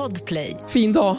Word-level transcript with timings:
Podplay. 0.00 0.56
Fin 0.68 0.92
dag. 0.92 1.16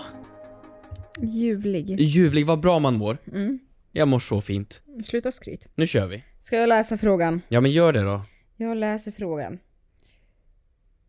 Ljuvlig. 1.21 1.99
Ljuvlig, 1.99 2.45
vad 2.45 2.59
bra 2.59 2.79
man 2.79 2.97
mår. 2.97 3.17
Mm. 3.27 3.59
Jag 3.91 4.07
mår 4.07 4.19
så 4.19 4.41
fint. 4.41 4.83
Sluta 5.05 5.31
skryt. 5.31 5.67
Nu 5.75 5.87
kör 5.87 6.07
vi. 6.07 6.23
Ska 6.39 6.57
jag 6.57 6.69
läsa 6.69 6.97
frågan? 6.97 7.41
Ja 7.47 7.61
men 7.61 7.71
gör 7.71 7.93
det 7.93 8.01
då. 8.01 8.21
Jag 8.57 8.77
läser 8.77 9.11
frågan. 9.11 9.59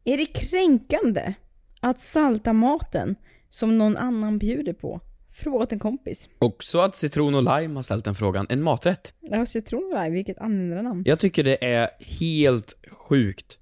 Är 0.05 0.17
det 0.17 0.27
kränkande 0.27 1.35
att 1.81 2.01
salta 2.01 2.53
maten 2.53 3.15
som 3.51 3.79
någon 3.79 3.97
annan 3.97 4.39
bjuder 4.39 4.73
på? 4.73 5.01
Frågat 5.35 5.73
en 5.73 5.79
kompis. 5.79 6.29
Också 6.39 6.79
att 6.79 6.97
citron 6.97 7.35
och 7.35 7.43
lime 7.43 7.75
har 7.75 7.83
ställt 7.83 8.05
den 8.05 8.15
frågan. 8.15 8.47
En 8.51 8.63
maträtt. 8.63 9.15
Jag 9.21 9.39
har 9.39 9.45
citronlime, 9.45 10.11
vilket 10.11 10.39
användarnamn. 10.39 11.03
Jag 11.07 11.19
tycker 11.19 11.45
det 11.45 11.65
är 11.65 11.89
helt 11.99 12.77
sjukt 12.91 13.59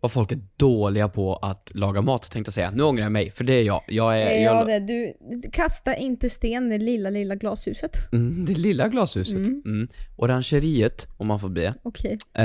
vad 0.00 0.12
folk 0.12 0.32
är 0.32 0.38
dåliga 0.56 1.08
på 1.08 1.36
att 1.36 1.70
laga 1.74 2.02
mat, 2.02 2.30
tänkte 2.30 2.48
jag 2.48 2.54
säga. 2.54 2.70
Nu 2.70 2.82
ångrar 2.82 3.02
jag 3.02 3.12
mig, 3.12 3.30
för 3.30 3.44
det 3.44 3.52
är 3.54 3.62
jag. 3.62 3.82
Jag 3.88 4.20
är... 4.22 4.42
Ja, 4.44 4.70
Jag, 4.70 4.86
det, 4.86 4.86
du, 4.86 5.14
kasta 5.52 5.96
inte 5.96 6.30
sten 6.30 6.72
i 6.72 6.78
det 6.78 6.84
lilla, 6.84 7.10
lilla 7.10 7.34
glashuset. 7.34 8.12
mm, 8.12 8.44
det 8.44 8.54
lilla 8.58 8.88
glashuset. 8.88 9.46
Mm. 9.46 9.88
Orangeriet, 10.16 11.08
om 11.16 11.26
man 11.26 11.40
får 11.40 11.48
be. 11.48 11.74
Okej. 11.82 12.18
Eh, 12.34 12.44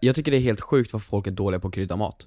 jag 0.00 0.14
tycker 0.14 0.30
det 0.30 0.36
är 0.36 0.40
helt 0.40 0.60
sjukt 0.60 0.92
vad 0.92 1.02
folk 1.02 1.26
är 1.26 1.30
dåliga 1.30 1.60
på 1.60 1.68
att 1.68 1.74
krydda 1.74 1.96
mat. 1.96 2.26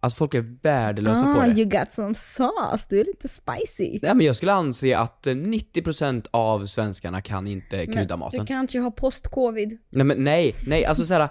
Alltså 0.00 0.16
folk 0.16 0.34
är 0.34 0.44
värdelösa 0.62 1.26
Ah, 1.30 1.34
på 1.34 1.40
det. 1.40 1.60
you 1.60 1.64
got 1.64 1.92
some 1.92 2.14
sauce. 2.14 2.86
Du 2.90 3.00
är 3.00 3.04
lite 3.04 3.28
spicy. 3.28 3.98
Nej 4.02 4.14
men 4.14 4.26
jag 4.26 4.36
skulle 4.36 4.52
anse 4.52 4.98
att 4.98 5.26
eh, 5.26 5.30
90% 5.34 6.26
av 6.30 6.66
svenskarna 6.66 7.20
kan 7.20 7.46
inte 7.46 7.86
krydda 7.86 8.16
Men 8.16 8.18
maten. 8.18 8.40
Du 8.40 8.46
kanske 8.46 8.78
har 8.78 8.90
post-covid. 8.90 9.78
Nej 9.90 10.04
men 10.04 10.24
nej, 10.24 10.54
nej 10.66 10.84
alltså 10.84 11.04
såhär 11.04 11.28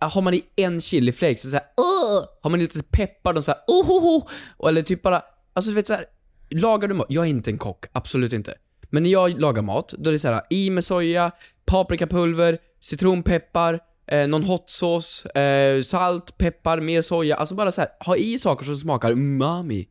Har 0.00 0.22
man 0.22 0.34
i 0.34 0.44
en 0.56 0.80
chiliflake 0.80 1.38
så 1.38 1.50
såhär 1.50 1.66
Åh! 1.76 2.24
Har 2.42 2.50
man 2.50 2.60
lite 2.60 2.82
peppar 2.82 3.32
då 3.32 3.42
såhär 3.42 3.60
oh, 3.66 3.90
oh! 3.90 4.68
Eller 4.68 4.82
typ 4.82 5.02
bara 5.02 5.22
Alltså 5.52 5.70
du 5.70 5.74
vet 5.74 5.86
såhär 5.86 6.04
Lagar 6.50 6.88
du 6.88 6.94
mat? 6.94 7.06
Jag 7.08 7.24
är 7.24 7.28
inte 7.28 7.50
en 7.50 7.58
kock, 7.58 7.84
absolut 7.92 8.32
inte 8.32 8.54
Men 8.90 9.02
när 9.02 9.10
jag 9.10 9.40
lagar 9.40 9.62
mat, 9.62 9.94
då 9.98 10.10
är 10.10 10.12
det 10.12 10.18
såhär 10.18 10.42
i 10.50 10.70
med 10.70 10.84
soja 10.84 11.30
Paprikapulver, 11.64 12.58
citronpeppar 12.80 13.80
eh, 14.06 14.28
Någon 14.28 14.44
hot 14.44 14.70
sauce, 14.70 15.28
eh, 15.28 15.82
salt, 15.82 16.38
peppar, 16.38 16.80
mer 16.80 17.02
soja 17.02 17.36
Alltså 17.36 17.54
bara 17.54 17.72
såhär, 17.72 17.90
ha 18.00 18.16
i 18.16 18.38
saker 18.38 18.64
som 18.64 18.76
smakar 18.76 19.10
umami 19.10 19.88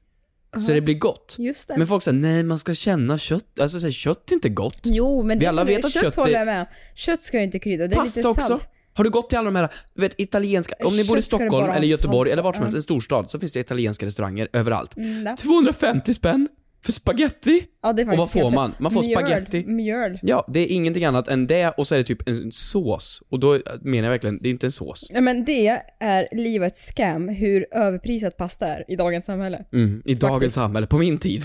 Så 0.62 0.72
det 0.72 0.81
blir 0.81 0.98
gott 0.98 1.36
Just 1.40 1.68
det. 1.68 1.78
Men 1.78 1.88
folk 1.88 2.03
säger 2.03 2.18
nej 2.18 2.44
man 2.44 2.59
ska 2.59 2.73
känna 2.73 3.18
kött, 3.18 3.59
alltså 3.59 3.80
så 3.80 3.88
här, 3.88 3.92
kött 3.92 4.31
är 4.31 4.36
inte 4.36 4.50
gott 4.50 4.81
Jo, 4.84 5.23
men 5.23 5.40
Vi 5.40 5.46
alla 5.46 5.64
vet 5.64 5.86
att 5.86 5.94
kött 5.94 6.03
kött 6.03 6.16
håller 6.16 6.34
är- 6.34 6.38
jag 6.38 6.46
med. 6.46 6.66
Kött 6.96 7.22
ska 7.22 7.38
du 7.38 7.44
inte 7.44 7.59
krydda. 7.59 7.88
Det 7.88 7.96
är 7.96 8.00
Pasta 8.00 8.20
lite 8.20 8.30
också. 8.30 8.59
Har 8.98 9.04
du 9.04 9.10
gått 9.10 9.30
till 9.30 9.38
alla 9.38 9.52
de 9.52 9.56
här, 9.56 9.70
vet 9.96 10.20
italienska, 10.20 10.76
om 10.86 10.96
ni 10.98 11.04
bor 11.04 11.18
i 11.18 11.22
Stockholm 11.22 11.70
eller 11.70 11.88
Göteborg 11.88 12.32
eller 12.32 12.44
vart 12.44 12.56
som 12.56 12.64
helst, 12.64 12.76
en 12.76 12.82
storstad, 12.82 13.32
så 13.32 13.40
finns 13.40 13.54
det 13.54 13.60
italienska 13.60 14.06
restauranger 14.06 14.48
överallt. 14.54 14.98
Mm, 14.98 15.24
där. 15.24 15.36
250 15.36 16.14
spänn 16.14 16.48
för 16.86 16.92
spaghetti! 16.92 17.64
Ja, 17.84 17.90
Och 17.90 18.18
vad 18.18 18.32
får 18.32 18.52
man? 18.52 18.76
Man 18.80 18.92
får 18.92 19.04
Mjöl. 19.04 19.20
spaghetti. 19.26 19.66
Mjöl. 19.66 20.20
Ja, 20.22 20.46
det 20.48 20.60
är 20.60 20.68
ingenting 20.76 21.06
annat 21.06 21.28
än 21.28 21.48
det 21.48 21.70
och 21.70 21.88
så 21.88 21.96
är 21.96 22.00
det 22.00 22.04
typ 22.04 22.30
en 22.30 22.52
sås. 22.52 23.22
Och 23.30 23.40
då 23.40 23.60
menar 23.82 24.04
jag 24.04 24.12
verkligen, 24.12 24.40
det 24.42 24.50
är 24.50 24.52
inte 24.52 24.68
en 24.68 24.72
sås. 24.72 25.09
Ja, 25.14 25.22
men 25.22 25.46
det 25.46 25.82
är 26.00 26.28
livets 26.32 26.86
scam 26.86 27.30
hur 27.30 27.66
överprisat 27.72 28.38
pasta 28.38 28.68
är 28.68 28.92
i 28.92 28.96
dagens 28.96 29.26
samhälle. 29.26 29.66
Mm, 29.74 30.02
I 30.06 30.14
dagens 30.14 30.34
Faktiskt. 30.36 30.56
samhälle, 30.56 30.88
på 30.88 30.98
min 30.98 31.18
tid. 31.18 31.42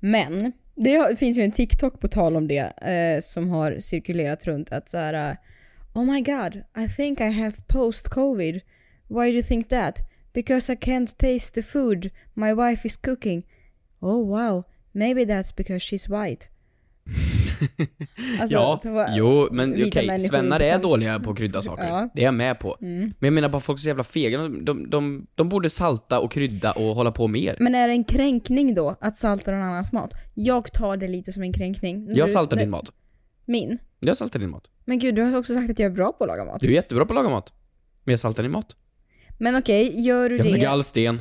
Men 0.00 0.52
det 0.76 1.18
finns 1.18 1.38
ju 1.38 1.42
en 1.42 1.52
TikTok 1.52 2.00
på 2.00 2.08
tal 2.08 2.36
om 2.36 2.48
det 2.48 2.58
eh, 2.58 3.20
som 3.20 3.48
har 3.48 3.76
cirkulerat 3.80 4.44
runt 4.44 4.72
att 4.72 4.88
så 4.88 4.98
här. 4.98 5.36
Oh 5.94 6.04
my 6.04 6.20
god, 6.22 6.64
I 6.76 6.88
think 6.88 7.20
I 7.20 7.30
have 7.30 7.56
post-covid. 7.68 8.60
Why 9.08 9.30
do 9.30 9.36
you 9.36 9.42
think 9.42 9.68
that? 9.68 9.98
Because 10.34 10.72
I 10.72 10.76
can't 10.76 11.18
taste 11.18 11.54
the 11.54 11.62
food 11.62 12.10
my 12.34 12.52
wife 12.54 12.86
is 12.88 12.96
cooking. 12.96 13.42
Oh 14.00 14.18
wow, 14.26 14.64
maybe 14.92 15.24
that's 15.24 15.56
because 15.56 15.80
she's 15.82 16.08
white. 16.08 16.48
Alltså, 18.40 18.56
ja, 18.56 18.80
jo, 19.16 19.48
men 19.52 19.72
okej, 19.74 20.06
människor 20.06 20.18
svennar 20.28 20.60
är 20.60 20.78
dåliga 20.78 21.20
på 21.20 21.30
att 21.30 21.36
krydda 21.38 21.62
saker. 21.62 21.84
Ja. 21.86 22.08
Det 22.14 22.20
är 22.20 22.24
jag 22.24 22.34
med 22.34 22.58
på. 22.60 22.76
Men 22.80 23.14
jag 23.20 23.32
menar 23.32 23.48
bara 23.48 23.60
folk 23.60 23.78
är 23.78 23.82
så 23.82 23.88
jävla 23.88 24.04
fega, 24.04 24.38
de, 24.38 24.64
de, 24.64 24.90
de, 24.90 25.26
de 25.34 25.48
borde 25.48 25.70
salta 25.70 26.20
och 26.20 26.32
krydda 26.32 26.72
och 26.72 26.84
hålla 26.94 27.12
på 27.12 27.28
mer. 27.28 27.56
Men 27.60 27.74
är 27.74 27.88
det 27.88 27.94
en 27.94 28.04
kränkning 28.04 28.74
då 28.74 28.96
att 29.00 29.16
salta 29.16 29.50
någon 29.50 29.62
annans 29.62 29.92
mat? 29.92 30.10
Jag 30.34 30.72
tar 30.72 30.96
det 30.96 31.08
lite 31.08 31.32
som 31.32 31.42
en 31.42 31.52
kränkning. 31.52 32.08
Jag 32.12 32.28
Du- 32.28 32.32
saltar 32.32 32.56
nej, 32.56 32.64
din 32.64 32.70
mat. 32.70 32.92
Min? 33.52 33.78
Jag 34.00 34.16
saltar 34.16 34.38
din 34.38 34.50
mat. 34.50 34.70
Men 34.84 34.98
gud, 34.98 35.14
du 35.14 35.22
har 35.22 35.38
också 35.38 35.54
sagt 35.54 35.70
att 35.70 35.78
jag 35.78 35.86
är 35.86 35.94
bra 35.94 36.12
på 36.12 36.24
att 36.24 36.28
laga 36.28 36.44
mat. 36.44 36.60
Du 36.60 36.68
är 36.68 36.72
jättebra 36.72 37.04
på 37.04 37.12
att 37.12 37.14
laga 37.14 37.28
mat. 37.28 37.52
Men 38.04 38.12
jag 38.12 38.18
saltar 38.20 38.42
din 38.42 38.52
mat. 38.52 38.76
Men 39.38 39.56
okej, 39.56 40.00
gör 40.00 40.28
du 40.28 40.38
ha 40.42 40.50
det... 40.50 40.58
gallsten. 40.58 41.20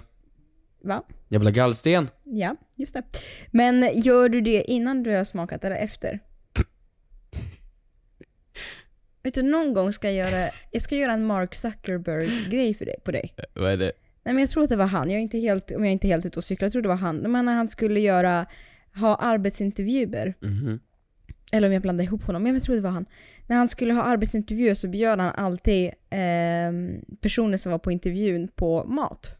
Va? 0.83 1.03
Ha 1.29 1.39
gallsten. 1.49 2.09
Ja, 2.23 2.55
just 2.77 2.93
det. 2.93 3.03
Men 3.51 4.01
gör 4.01 4.29
du 4.29 4.41
det 4.41 4.63
innan 4.71 5.03
du 5.03 5.15
har 5.15 5.23
smakat 5.23 5.63
eller 5.63 5.75
efter? 5.75 6.19
Vet 9.23 9.33
du, 9.33 9.41
någon 9.41 9.73
gång 9.73 9.93
ska 9.93 10.11
jag 10.11 10.31
göra, 10.31 10.49
jag 10.71 10.81
ska 10.81 10.95
göra 10.95 11.13
en 11.13 11.25
Mark 11.25 11.55
Zuckerberg-grej 11.55 12.73
för 12.73 12.85
dig, 12.85 12.99
på 13.05 13.11
dig. 13.11 13.35
Vad 13.55 13.71
är 13.71 13.77
det? 13.77 13.91
Nej 14.23 14.33
men 14.33 14.39
jag 14.39 14.49
tror 14.49 14.63
att 14.63 14.69
det 14.69 14.75
var 14.75 14.85
han, 14.85 15.09
jag 15.09 15.17
är 15.17 15.21
inte 15.21 15.37
helt, 15.37 15.71
om 15.71 15.83
jag 15.83 15.87
är 15.87 15.91
inte 15.93 16.07
helt 16.07 16.25
ute 16.25 16.39
och 16.39 16.43
cyklar, 16.43 16.65
jag 16.65 16.71
tror 16.71 16.81
det 16.81 16.87
var 16.87 16.95
han. 16.95 17.17
Men 17.17 17.45
när 17.45 17.53
han 17.55 17.67
skulle 17.67 17.99
göra, 17.99 18.45
ha 18.95 19.15
arbetsintervjuer, 19.15 20.33
Mhm. 20.41 20.79
Eller 21.51 21.67
om 21.67 21.73
jag 21.73 21.81
blandade 21.81 22.03
ihop 22.07 22.23
honom, 22.23 22.43
men 22.43 22.53
jag 22.53 22.63
tror 22.63 22.75
det 22.75 22.81
var 22.81 22.89
han. 22.89 23.05
När 23.47 23.57
han 23.57 23.67
skulle 23.67 23.93
ha 23.93 24.01
arbetsintervjuer 24.03 24.73
så 24.73 24.87
bjöd 24.87 25.19
han 25.19 25.33
alltid 25.35 25.85
eh, 26.09 26.71
personer 27.21 27.57
som 27.57 27.71
var 27.71 27.79
på 27.79 27.91
intervjun 27.91 28.47
på 28.47 28.83
mat. 28.83 29.33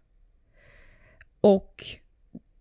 Och 1.42 1.84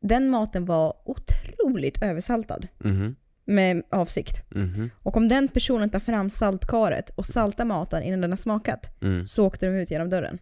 den 0.01 0.29
maten 0.31 0.65
var 0.65 0.97
otroligt 1.05 2.03
översaltad. 2.03 2.69
Mhm. 2.79 3.17
Med 3.45 3.83
avsikt. 3.91 4.43
Mhm. 4.51 4.91
Och 5.03 5.17
om 5.17 5.29
den 5.29 5.49
personen 5.49 5.91
tar 5.91 6.01
fram 6.01 6.31
saltkaret 6.31 7.11
och 7.11 7.27
saltar 7.27 7.65
maten 7.65 8.03
innan 8.03 8.21
den 8.21 8.31
har 8.31 8.37
smakat, 8.37 9.03
Mm. 9.03 9.27
så 9.27 9.47
åkte 9.47 9.67
de 9.67 9.73
ut 9.73 9.91
genom 9.91 10.11
dörren. 10.11 10.39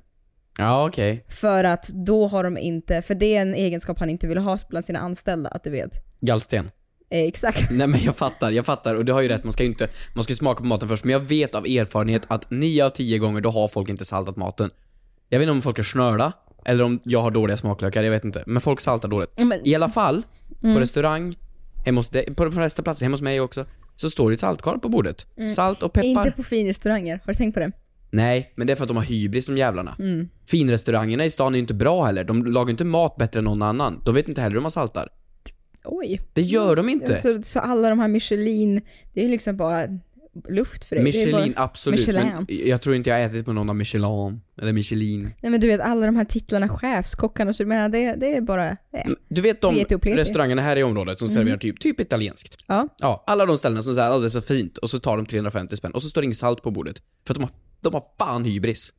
Ja, 0.58 0.86
okej. 0.88 1.24
För 1.28 1.64
att 1.64 1.88
då 1.88 2.26
har 2.26 2.44
de 2.44 2.58
inte, 2.58 3.02
för 3.02 3.14
det 3.14 3.36
är 3.36 3.42
en 3.42 3.54
egenskap 3.54 3.98
han 3.98 4.10
inte 4.10 4.26
vill 4.26 4.38
ha 4.38 4.58
bland 4.68 4.86
sina 4.86 4.98
anställda, 4.98 5.50
att 5.50 5.64
du 5.64 5.70
vet. 5.70 5.90
Gallsten. 6.20 6.70
Eh, 7.10 7.18
exakt. 7.22 7.70
Nej 7.70 7.86
men 7.86 8.00
jag 8.02 8.16
fattar, 8.16 8.50
jag 8.50 8.66
fattar 8.66 8.94
och 8.94 9.04
du 9.04 9.12
har 9.12 9.20
ju 9.20 9.28
rätt, 9.28 9.44
man 9.44 9.52
ska 9.52 9.62
ju 9.62 9.68
inte, 9.68 9.88
man 10.14 10.24
ska 10.24 10.30
ju 10.30 10.36
smaka 10.36 10.60
på 10.60 10.66
maten 10.66 10.88
först, 10.88 11.04
men 11.04 11.12
jag 11.12 11.20
vet 11.20 11.54
av 11.54 11.66
erfarenhet 11.66 12.22
att 12.28 12.50
9 12.50 12.84
av 12.84 12.90
10 12.90 13.18
gånger 13.18 13.40
då 13.40 13.50
har 13.50 13.68
folk 13.68 13.88
inte 13.88 14.04
saltat 14.04 14.36
maten. 14.36 14.70
Jag 15.28 15.38
vet 15.38 15.44
inte 15.44 15.52
om 15.52 15.62
folk 15.62 15.78
är 15.78 15.82
snörda, 15.82 16.32
eller 16.64 16.84
om 16.84 17.00
jag 17.04 17.22
har 17.22 17.30
dåliga 17.30 17.56
smaklökar, 17.56 18.02
jag 18.02 18.10
vet 18.10 18.24
inte. 18.24 18.44
Men 18.46 18.60
folk 18.60 18.80
saltar 18.80 19.08
dåligt. 19.08 19.30
Men- 19.38 19.60
I 19.68 19.74
alla 19.74 19.88
fall, 19.88 20.22
Mm. 20.62 20.74
på 20.74 20.80
restaurang, 20.80 21.34
hemma 21.86 21.98
hos 21.98 22.08
dig, 22.10 22.34
på 22.34 22.44
de 22.44 22.52
flesta 22.54 22.82
platser, 22.82 23.04
hemma 23.06 23.14
hos 23.14 23.22
mig 23.22 23.40
också, 23.40 23.64
så 23.96 24.10
står 24.10 24.30
det 24.30 24.34
ett 24.34 24.40
saltkar 24.40 24.72
på 24.76 24.88
bordet. 24.88 25.26
Salt 25.56 25.82
och 25.82 25.92
peppar. 25.92 26.08
Mm. 26.08 26.18
Inte 26.26 26.36
på 26.36 26.42
finrestauranger, 26.42 27.20
har 27.24 27.32
du 27.32 27.36
tänkt 27.36 27.54
på 27.54 27.60
det? 27.60 27.72
Nej, 28.10 28.52
men 28.56 28.66
det 28.66 28.72
är 28.72 28.74
för 28.74 28.82
att 28.84 28.88
de 28.88 28.96
har 28.96 29.04
hybris 29.04 29.46
de 29.46 29.56
jävlarna. 29.58 29.96
Mm. 29.98 30.28
Finrestaurangerna 30.46 31.24
i 31.24 31.30
stan 31.30 31.54
är 31.54 31.58
ju 31.58 31.60
inte 31.60 31.74
bra 31.74 32.04
heller. 32.04 32.24
De 32.24 32.46
lagar 32.46 32.70
inte 32.70 32.84
mat 32.84 33.16
bättre 33.16 33.38
än 33.38 33.44
någon 33.44 33.62
annan. 33.62 34.00
De 34.04 34.14
vet 34.14 34.28
inte 34.28 34.40
heller 34.40 34.54
hur 34.54 34.60
man 34.62 34.70
saltar. 34.70 35.08
Oj. 35.88 36.20
Det 36.32 36.42
gör 36.42 36.76
de 36.76 36.88
inte. 36.88 37.16
Så, 37.16 37.42
så 37.42 37.58
alla 37.60 37.88
de 37.88 37.98
här 37.98 38.08
Michelin, 38.08 38.80
det 39.14 39.24
är 39.24 39.28
liksom 39.28 39.56
bara 39.56 39.86
luft 40.48 40.84
för 40.84 40.96
dig. 40.96 41.04
Michelin, 41.04 41.52
bara, 41.52 41.64
absolut. 41.64 42.00
Michelin. 42.00 42.26
Men 42.26 42.46
jag 42.68 42.82
tror 42.82 42.96
inte 42.96 43.10
jag 43.10 43.16
har 43.16 43.24
ätit 43.24 43.44
på 43.44 43.52
någon 43.52 43.70
av 43.70 43.76
Michelin. 43.76 44.40
Eller 44.62 44.72
Michelin. 44.72 45.30
Nej 45.40 45.50
men 45.50 45.60
du 45.60 45.66
vet 45.66 45.80
alla 45.80 46.06
de 46.06 46.16
här 46.16 46.24
titlarna, 46.24 46.68
chefskockarna, 46.68 47.52
så 47.52 47.62
du 47.62 47.66
menar 47.66 47.88
det, 47.88 48.14
det 48.14 48.36
är 48.36 48.40
bara... 48.40 48.68
Eh. 48.68 48.76
Du 49.28 49.40
vet 49.40 49.60
de 49.60 49.74
Pleti 49.74 49.98
pleti. 49.98 50.18
restaurangerna 50.18 50.62
här 50.62 50.76
i 50.76 50.82
området 50.82 51.18
som 51.18 51.28
serverar 51.28 51.56
typ, 51.56 51.80
typ 51.80 52.00
italienskt. 52.00 52.64
Ja. 52.66 52.88
Ja, 52.98 53.24
alla 53.26 53.46
de 53.46 53.58
ställena 53.58 53.82
som 53.82 53.94
säger 53.94 54.10
alldeles 54.10 54.32
så 54.32 54.40
fint 54.40 54.78
och 54.78 54.90
så 54.90 54.98
tar 54.98 55.16
de 55.16 55.26
350 55.26 55.76
spänn 55.76 55.92
och 55.92 56.02
så 56.02 56.08
står 56.08 56.20
det 56.20 56.24
inget 56.24 56.36
salt 56.36 56.62
på 56.62 56.70
bordet. 56.70 57.02
För 57.26 57.34
att 57.34 57.38
de 57.38 57.42
har, 57.42 57.50
de 57.80 57.94
har 57.94 58.04
fan 58.18 58.44
hybris. 58.44 58.92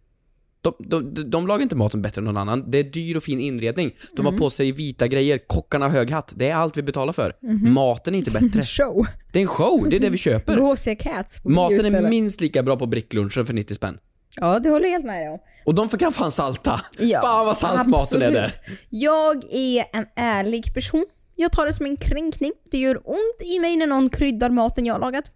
De, 0.61 0.73
de, 0.79 1.29
de, 1.29 1.47
lagar 1.47 1.61
inte 1.61 1.75
maten 1.75 2.01
bättre 2.01 2.19
än 2.19 2.25
någon 2.25 2.37
annan. 2.37 2.71
Det 2.71 2.77
är 2.79 2.83
dyr 2.83 3.17
och 3.17 3.23
fin 3.23 3.39
inredning. 3.39 3.91
De 4.15 4.21
Mm. 4.21 4.33
har 4.33 4.39
på 4.39 4.49
sig 4.49 4.71
vita 4.71 5.07
grejer, 5.07 5.37
kockarna 5.47 5.85
har 5.85 5.91
hög 5.91 6.11
hatt. 6.11 6.33
Det 6.35 6.49
är 6.49 6.55
allt 6.55 6.77
vi 6.77 6.81
betalar 6.83 7.13
för. 7.13 7.33
Mhm. 7.41 7.73
Maten 7.73 8.13
är 8.15 8.19
inte 8.19 8.31
bättre. 8.31 8.63
Show. 8.65 9.05
Det 9.33 9.39
är 9.39 9.43
en 9.43 9.47
show, 9.47 9.89
det 9.89 9.95
är 9.95 9.99
det 9.99 10.09
vi 10.09 10.17
köper. 10.17 10.95
Cats 10.95 11.39
på 11.41 11.49
Maten 11.49 11.95
är 11.95 12.09
minst 12.09 12.41
lika 12.41 12.63
bra 12.63 12.75
på 12.77 12.85
bricklunchen 12.85 13.45
för 13.45 13.53
90 13.53 13.75
spänn. 13.75 13.97
Ja, 14.35 14.59
det 14.59 14.69
håller 14.69 14.85
jag 14.85 14.91
helt 14.91 15.05
med 15.05 15.31
om. 15.31 15.39
Och 15.65 15.75
de 15.75 15.89
kan 15.89 16.11
fan 16.11 16.31
salta. 16.31 16.81
Ja, 16.99 17.21
fan 17.21 17.45
vad 17.45 17.57
salt 17.57 17.87
maten 17.87 18.21
är 18.21 18.27
absolut. 18.27 18.33
där. 18.33 18.53
Jag 18.89 19.43
är 19.53 19.85
en 19.93 20.05
ärlig 20.15 20.73
person. 20.73 21.05
Jag 21.35 21.51
tar 21.51 21.65
det 21.65 21.73
som 21.73 21.85
en 21.85 21.97
kränkning. 21.97 22.51
Det 22.71 22.77
gör 22.77 23.01
ont 23.05 23.41
i 23.55 23.59
mig 23.59 23.77
när 23.77 23.87
någon 23.87 24.09
kryddar 24.09 24.49
maten 24.49 24.85
jag 24.85 24.93
har 24.93 24.99
lagat. 24.99 25.31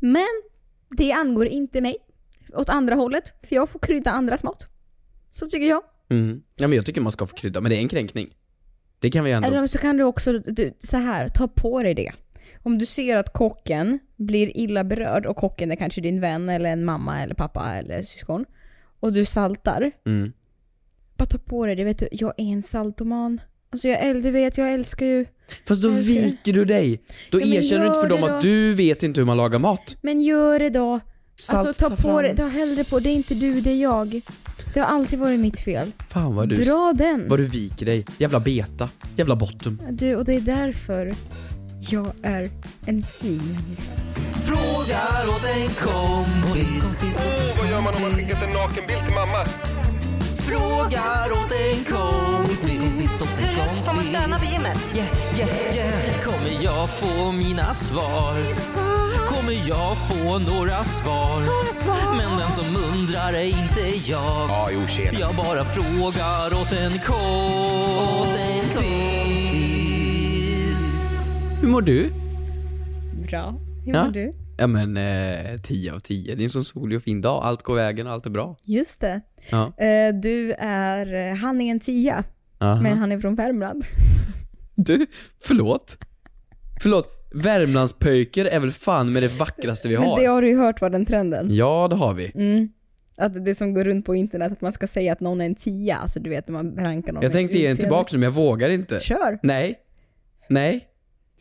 Men 0.00 0.26
det 0.96 1.12
angår 1.12 1.46
inte 1.46 1.80
mig. 1.80 1.96
Åt 2.54 2.68
andra 2.68 2.94
hållet, 2.94 3.32
för 3.42 3.54
jag 3.56 3.68
får 3.68 3.78
krydda 3.78 4.10
andras 4.10 4.44
mat. 4.44 4.66
Så 5.32 5.46
tycker 5.46 5.66
jag. 5.68 5.82
Mm. 6.10 6.42
Ja 6.56 6.68
men 6.68 6.76
jag 6.76 6.86
tycker 6.86 7.00
man 7.00 7.12
ska 7.12 7.26
få 7.26 7.36
krydda, 7.36 7.60
men 7.60 7.70
det 7.70 7.76
är 7.76 7.80
en 7.80 7.88
kränkning. 7.88 8.30
Det 8.98 9.10
kan 9.10 9.24
vi 9.24 9.30
ändå... 9.32 9.48
Eller 9.48 9.66
så 9.66 9.78
kan 9.78 9.96
du 9.96 10.04
också, 10.04 10.32
du, 10.38 10.76
så 10.80 10.96
här, 10.96 11.28
ta 11.28 11.48
på 11.48 11.82
dig 11.82 11.94
det. 11.94 12.12
Om 12.62 12.78
du 12.78 12.86
ser 12.86 13.16
att 13.16 13.32
kocken 13.32 13.98
blir 14.16 14.56
illa 14.56 14.84
berörd 14.84 15.26
och 15.26 15.36
kocken 15.36 15.70
är 15.70 15.76
kanske 15.76 16.00
din 16.00 16.20
vän 16.20 16.48
eller 16.48 16.70
en 16.70 16.84
mamma 16.84 17.22
eller 17.22 17.34
pappa 17.34 17.74
eller 17.74 18.02
syskon. 18.02 18.44
Och 19.00 19.12
du 19.12 19.24
saltar. 19.24 19.90
Mm. 20.06 20.32
Bara 21.16 21.24
ta 21.26 21.38
på 21.38 21.66
dig 21.66 21.76
det. 21.76 21.84
Vet 21.84 21.98
du, 21.98 22.08
jag 22.12 22.34
är 22.36 22.44
en 22.52 22.62
saltoman. 22.62 23.40
Alltså 23.70 23.88
jag, 23.88 24.22
du 24.22 24.30
vet, 24.30 24.58
jag 24.58 24.72
älskar 24.72 25.06
ju... 25.06 25.26
Fast 25.68 25.82
då 25.82 25.88
viker 25.88 26.52
du 26.52 26.64
dig. 26.64 27.02
Då 27.30 27.40
Ja, 27.40 27.46
erkänner 27.46 27.80
du 27.82 27.86
inte 27.88 28.00
för 28.00 28.08
dem 28.08 28.20
det 28.20 28.26
att 28.26 28.42
då. 28.42 28.48
du 28.48 28.74
vet 28.74 29.02
inte 29.02 29.20
hur 29.20 29.26
man 29.26 29.36
lagar 29.36 29.58
mat. 29.58 29.96
Men 30.02 30.20
gör 30.20 30.58
det 30.58 30.70
då. 30.70 31.00
Salt, 31.42 31.66
alltså 31.68 31.88
ta, 31.88 31.96
på 31.96 32.02
fram. 32.02 32.22
det, 32.22 32.36
ta 32.36 32.46
hellre 32.46 32.84
på, 32.84 33.00
det 33.00 33.08
är 33.10 33.14
inte 33.14 33.34
du, 33.34 33.60
det 33.60 33.70
är 33.70 33.82
jag. 33.82 34.20
Det 34.74 34.80
har 34.80 34.86
alltid 34.86 35.18
varit 35.18 35.40
mitt 35.40 35.60
fel. 35.60 35.92
Fan 36.08 36.34
vad 36.34 36.48
du, 36.48 36.54
Dra 36.54 36.92
den. 36.96 37.28
vad 37.28 37.38
du 37.38 37.44
viker 37.44 37.86
dig. 37.86 38.04
Jävla 38.18 38.40
beta. 38.40 38.88
Jävla 39.16 39.36
bottom. 39.36 39.80
Du, 39.90 40.16
och 40.16 40.24
det 40.24 40.34
är 40.34 40.40
därför 40.40 41.14
jag 41.90 42.12
är 42.22 42.48
en 42.86 43.02
fin 43.02 43.36
människa. 43.36 43.92
Frågar 44.44 45.28
åt 45.28 45.44
en 45.44 45.68
kompis. 45.68 47.26
Vad 47.58 47.70
gör 47.70 47.80
man 47.80 47.94
om 47.94 48.02
man 48.02 48.10
skickat 48.10 48.42
en 48.42 48.52
nakenbild 48.52 49.04
till 49.06 49.14
mamma? 49.14 49.44
Frågar 50.52 51.32
åt 51.32 51.52
en 51.52 51.84
kompis. 51.84 53.10
Får 53.84 53.94
man 53.94 54.04
stöna 54.04 54.38
på 54.38 54.44
gymmet? 54.44 54.78
Yeah, 54.94 55.08
yeah, 55.38 55.76
yeah. 55.76 56.20
Kommer 56.24 56.64
jag 56.64 56.88
få 56.90 57.32
mina 57.32 57.74
svar? 57.74 58.34
Kommer 59.26 59.68
jag 59.68 59.96
få 60.08 60.38
några 60.38 60.84
svar? 60.84 61.42
Men 62.16 62.38
den 62.38 62.52
som 62.52 62.64
undrar 62.92 63.32
är 63.32 63.44
inte 63.44 63.80
jag. 64.10 64.48
Ja, 64.48 64.68
jo 64.72 64.86
tjena. 64.88 65.18
Jag 65.20 65.34
bara 65.36 65.64
frågar 65.64 66.60
åt 66.62 66.72
en 66.72 66.98
kompis. 70.32 71.26
Hur 71.60 71.68
mår 71.68 71.82
du? 71.82 72.10
Bra. 73.28 73.54
Hur 73.84 73.94
Ja. 73.94 74.04
mår 74.04 74.12
du? 74.12 74.32
Ja 74.62 74.66
men 74.66 74.96
eh, 74.96 75.56
10 75.62 75.92
av 75.92 76.00
10. 76.00 76.34
Det 76.34 76.42
är 76.42 76.44
en 76.44 76.50
sån 76.50 76.64
solig 76.64 76.96
och 76.96 77.02
fin 77.02 77.20
dag. 77.20 77.44
Allt 77.44 77.62
går 77.62 77.74
vägen 77.74 78.06
och 78.06 78.12
allt 78.12 78.26
är 78.26 78.30
bra. 78.30 78.56
Just 78.66 79.00
det. 79.00 79.20
Ja. 79.50 79.66
Eh, 79.66 80.14
du 80.14 80.52
är, 80.58 81.34
han 81.34 81.60
är 81.60 81.70
en 81.70 81.80
tia, 81.80 82.24
Aha. 82.60 82.80
men 82.82 82.98
han 82.98 83.12
är 83.12 83.20
från 83.20 83.34
Värmland. 83.34 83.84
Du, 84.74 85.06
förlåt. 85.42 85.98
Förlåt. 86.82 87.28
Värmlandspöjker 87.34 88.44
är 88.44 88.60
väl 88.60 88.70
fan 88.70 89.12
med 89.12 89.22
det 89.22 89.38
vackraste 89.38 89.88
vi 89.88 89.98
Men 89.98 90.08
har? 90.08 90.20
det 90.20 90.26
har 90.26 90.42
du 90.42 90.48
ju 90.48 90.58
hört 90.58 90.80
var 90.80 90.90
den 90.90 91.06
trenden. 91.06 91.54
Ja, 91.54 91.86
det 91.90 91.96
har 91.96 92.14
vi. 92.14 92.32
Mm. 92.34 92.68
Att 93.16 93.44
det 93.44 93.54
som 93.54 93.74
går 93.74 93.84
runt 93.84 94.06
på 94.06 94.14
internet, 94.14 94.52
att 94.52 94.60
man 94.60 94.72
ska 94.72 94.86
säga 94.86 95.12
att 95.12 95.20
någon 95.20 95.40
är 95.40 95.44
en 95.44 95.54
tia, 95.54 95.96
alltså 95.96 96.20
du 96.20 96.30
vet 96.30 96.48
när 96.48 96.52
man 96.52 96.76
rankar 96.76 97.12
någon 97.12 97.22
Jag 97.22 97.32
tänkte 97.32 97.58
ge 97.58 97.68
den 97.68 97.76
tillbaka 97.76 98.08
nu 98.12 98.18
men 98.18 98.24
jag 98.24 98.32
vågar 98.32 98.68
inte. 98.70 99.00
Kör, 99.00 99.38
Nej. 99.42 99.74
Nej. 100.48 100.88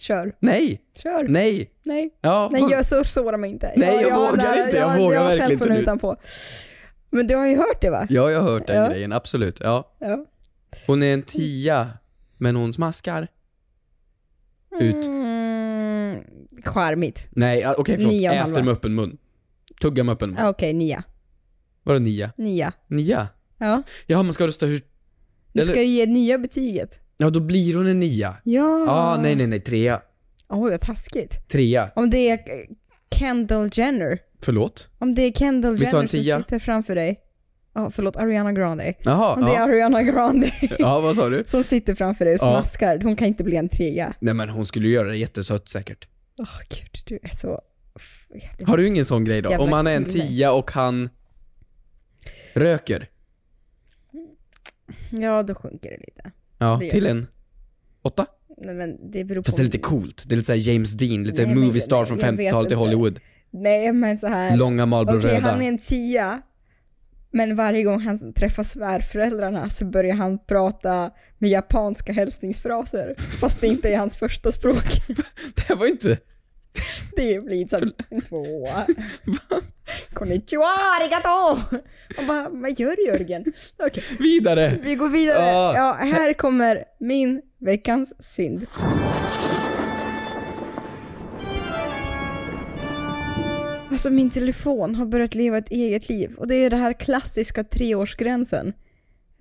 Kör, 0.01 0.35
Nej. 0.39 0.81
kör. 0.95 1.23
Nej. 1.27 1.71
Nej. 1.85 2.09
Ja. 2.21 2.49
Nej, 2.51 2.63
jag 2.71 2.85
så 2.85 3.03
såra 3.03 3.37
mig 3.37 3.49
inte. 3.51 3.73
Nej, 3.75 4.01
jag 4.01 4.15
har 4.15 4.31
vågar 4.31 4.65
inte. 4.65 4.77
Jag 4.77 4.97
vågar 4.97 5.19
har 5.19 5.37
verkligen 5.37 5.51
inte. 5.71 5.81
Utanpå. 5.81 6.15
Men 7.09 7.27
du 7.27 7.35
har 7.35 7.47
ju 7.47 7.57
hört 7.57 7.81
det 7.81 7.89
va? 7.89 8.07
Ja, 8.09 8.31
jag 8.31 8.41
har 8.41 8.49
hört 8.49 8.67
den 8.67 8.75
Ja. 8.75 8.89
grejen. 8.89 9.13
Absolut. 9.13 9.59
Ja. 9.59 9.95
Ja. 9.99 10.25
Hon 10.87 11.03
är 11.03 11.13
en 11.13 11.23
tia, 11.23 11.89
men 12.37 12.55
hon 12.55 12.73
smaskar. 12.73 13.27
Ut. 14.79 15.05
Mm, 15.05 16.23
charmigt. 16.65 17.23
Nej, 17.31 17.67
okej 17.77 17.95
förlåt. 17.95 18.11
Nio 18.13 18.29
och 18.29 18.35
en 18.35 18.51
Äter 18.51 18.63
med 18.63 18.71
öppen 18.73 18.95
mun. 18.95 19.17
Tuggar 19.81 20.03
med 20.03 20.13
öppen 20.13 20.29
mun. 20.29 20.45
Okej, 20.45 20.73
nia. 20.73 21.03
Vadå 21.83 21.99
nia? 21.99 22.31
Nia. 22.37 22.73
Nia? 22.87 23.27
Ja. 23.57 23.83
Jaha, 24.05 24.23
man 24.23 24.33
ska 24.33 24.47
rösta 24.47 24.65
hur... 24.65 24.81
Du 25.53 25.61
ska 25.61 25.81
ju 25.81 25.87
ge 25.87 26.05
nya 26.05 26.37
betyget. 26.37 26.99
Ja, 27.21 27.29
då 27.29 27.39
blir 27.39 27.75
hon 27.75 27.87
en 27.87 27.99
nia. 27.99 28.35
Ja. 28.43 28.85
Ah, 28.89 29.17
nej, 29.21 29.35
nej, 29.35 29.47
nej. 29.47 29.59
Trea. 29.59 30.01
Oj, 30.49 30.71
vad 30.71 30.81
taskigt. 30.81 31.47
Trea. 31.47 31.91
Om 31.95 32.09
det 32.09 32.29
är 32.29 32.39
Kendall 33.15 33.69
Jenner. 33.73 34.19
Förlåt? 34.41 34.89
Om 34.99 35.15
det 35.15 35.21
är 35.21 35.31
Kendall 35.31 35.73
Vi 35.73 35.85
Jenner 35.85 35.91
som 35.91 36.07
sitter 36.07 36.59
framför 36.59 36.95
dig. 36.95 37.19
Ja, 37.73 37.91
förlåt, 37.91 38.15
Ariana 38.15 38.53
Grande. 38.53 38.93
Jaha, 38.99 39.35
Om 39.35 39.45
det 39.45 39.51
är. 39.51 39.59
Ariana 39.59 40.03
Grande 40.03 40.51
ja. 40.79 41.01
vad 41.01 41.15
sa 41.15 41.29
du? 41.29 41.43
som 41.47 41.63
sitter 41.63 41.95
framför 41.95 42.25
dig 42.25 42.33
och 42.33 42.39
smaskar, 42.39 42.99
hon 43.03 43.15
kan 43.15 43.27
inte 43.27 43.43
bli 43.43 43.57
en 43.57 43.69
trea. 43.69 44.13
Nej 44.19 44.33
men 44.33 44.49
hon 44.49 44.65
skulle 44.65 44.87
göra 44.87 45.07
det 45.07 45.17
jättesött 45.17 45.69
säkert. 45.69 46.07
Åh 46.39 46.59
gud, 46.69 47.03
du 47.05 47.19
är 47.23 47.35
så... 47.35 47.61
Har 48.65 48.77
du 48.77 48.87
ingen 48.87 49.05
sån 49.05 49.25
grej 49.25 49.41
då? 49.41 49.49
Jävla 49.49 49.65
Om 49.65 49.71
han 49.71 49.87
är 49.87 49.95
en 49.95 50.05
tia 50.05 50.51
och 50.51 50.71
han 50.71 51.09
röker? 52.53 53.09
Ja, 55.11 55.43
då 55.43 55.55
sjunker 55.55 55.89
det 55.89 55.97
lite. 55.97 56.31
Ja, 56.61 56.77
Det 56.79 56.85
gör 56.85 56.91
till 56.91 57.03
det. 57.03 57.09
en 57.09 57.27
åtta? 58.01 58.25
Nej 58.57 58.75
men 58.75 59.11
det 59.11 59.23
beror 59.23 59.43
Fast 59.43 59.57
på... 59.57 59.61
det 59.61 59.63
är 59.63 59.65
lite 59.65 59.77
coolt. 59.77 60.23
Det 60.27 60.33
är 60.33 60.37
lite 60.37 60.45
såhär 60.45 60.59
James 60.71 60.93
Dean, 60.93 61.23
lite 61.23 61.45
Nej, 61.45 61.55
men- 61.55 61.63
movie 61.65 61.81
star 61.81 61.97
nej, 61.97 62.05
från 62.05 62.19
jag 62.19 62.31
vet 62.31 62.45
50-talet 62.47 62.71
i 62.71 62.73
inte. 62.73 62.75
Hollywood. 62.75 63.19
Nej 63.51 63.91
men 63.93 64.17
så 64.17 64.27
här. 64.27 64.57
Långa 64.57 64.85
Marlboro 64.85 65.17
Okej, 65.19 65.31
röda. 65.31 65.51
han 65.51 65.61
är 65.61 65.67
en 65.67 65.77
tia. 65.77 66.41
Men 67.33 67.55
varje 67.55 67.83
gång 67.83 68.01
han 68.01 68.33
träffar 68.33 68.63
svärföräldrarna 68.63 69.69
så 69.69 69.85
börjar 69.85 70.15
han 70.15 70.39
prata 70.45 71.11
med 71.37 71.49
japanska 71.49 72.13
hälsningsfraser. 72.13 73.15
Fast 73.39 73.61
det 73.61 73.67
inte 73.67 73.89
är 73.89 73.97
hans 73.97 74.17
första 74.17 74.51
språk. 74.51 74.83
Det 75.55 75.61
här 75.67 75.75
var 75.75 75.85
ju 75.85 75.91
inte... 75.91 76.17
Det 77.15 77.45
blir 77.45 77.67
så 77.67 77.77
en 78.09 78.21
tvåa. 78.21 78.85
Konnichiwa, 80.13 80.69
arigato! 80.99 81.61
Och 82.17 82.25
bara, 82.27 82.49
vad 82.49 82.79
gör 82.79 82.95
du 82.95 83.05
Jörgen? 83.05 83.45
Okej, 83.85 84.03
Vidare! 84.19 84.79
vi 84.83 84.95
går 84.95 85.09
vidare. 85.09 85.37
Ah. 85.39 85.75
Ja, 85.75 85.93
här 85.93 86.33
kommer 86.33 86.83
min 86.99 87.41
veckans 87.59 88.23
synd. 88.23 88.67
Alltså 93.91 94.09
min 94.09 94.29
telefon 94.29 94.95
har 94.95 95.05
börjat 95.05 95.35
leva 95.35 95.57
ett 95.57 95.71
eget 95.71 96.09
liv 96.09 96.33
och 96.37 96.47
det 96.47 96.55
är 96.55 96.69
det 96.69 96.77
här 96.77 96.93
klassiska 96.93 97.63
treårsgränsen. 97.63 98.73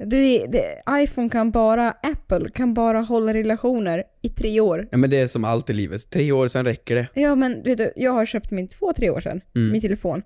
Det, 0.06 0.46
det, 0.46 0.82
iPhone 1.02 1.28
kan 1.28 1.50
bara, 1.50 1.90
Apple 1.90 2.48
kan 2.50 2.74
bara 2.74 3.00
hålla 3.00 3.34
relationer 3.34 4.04
i 4.22 4.28
tre 4.28 4.60
år. 4.60 4.88
Ja 4.90 4.98
men 4.98 5.10
det 5.10 5.16
är 5.20 5.26
som 5.26 5.44
allt 5.44 5.70
i 5.70 5.72
livet. 5.72 6.10
Tre 6.10 6.32
år, 6.32 6.48
sen 6.48 6.64
räcker 6.64 6.94
det. 6.94 7.06
Ja 7.14 7.34
men 7.34 7.62
vet 7.62 7.78
du, 7.78 7.92
jag 7.96 8.12
har 8.12 8.24
köpt 8.24 8.50
min 8.50 8.68
två, 8.68 8.92
tre 8.92 9.10
år 9.10 9.20
sedan, 9.20 9.40
Mm. 9.54 9.72
min 9.72 9.80
telefon. 9.80 10.22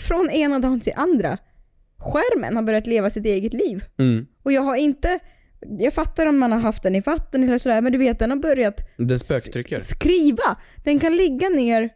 Från 0.00 0.30
ena 0.30 0.58
dagen 0.58 0.80
till 0.80 0.92
andra. 0.96 1.38
Skärmen 1.98 2.56
har 2.56 2.62
börjat 2.62 2.86
leva 2.86 3.10
sitt 3.10 3.26
eget 3.26 3.52
liv. 3.52 3.84
Mm. 3.98 4.26
Och 4.42 4.52
jag 4.52 4.62
har 4.62 4.76
inte, 4.76 5.18
jag 5.78 5.92
fattar 5.94 6.26
om 6.26 6.38
man 6.38 6.52
har 6.52 6.60
haft 6.60 6.82
den 6.82 6.94
i 6.94 7.00
vatten 7.00 7.42
eller 7.48 7.58
sådär, 7.58 7.80
men 7.80 7.92
du 7.92 7.98
vet 7.98 8.18
den 8.18 8.30
har 8.30 8.36
börjat 8.38 8.80
Den 8.96 9.18
spöktrycker. 9.18 9.78
skriva. 9.78 10.56
Den 10.84 10.98
kan 10.98 11.16
ligga 11.16 11.48
ner 11.48 11.90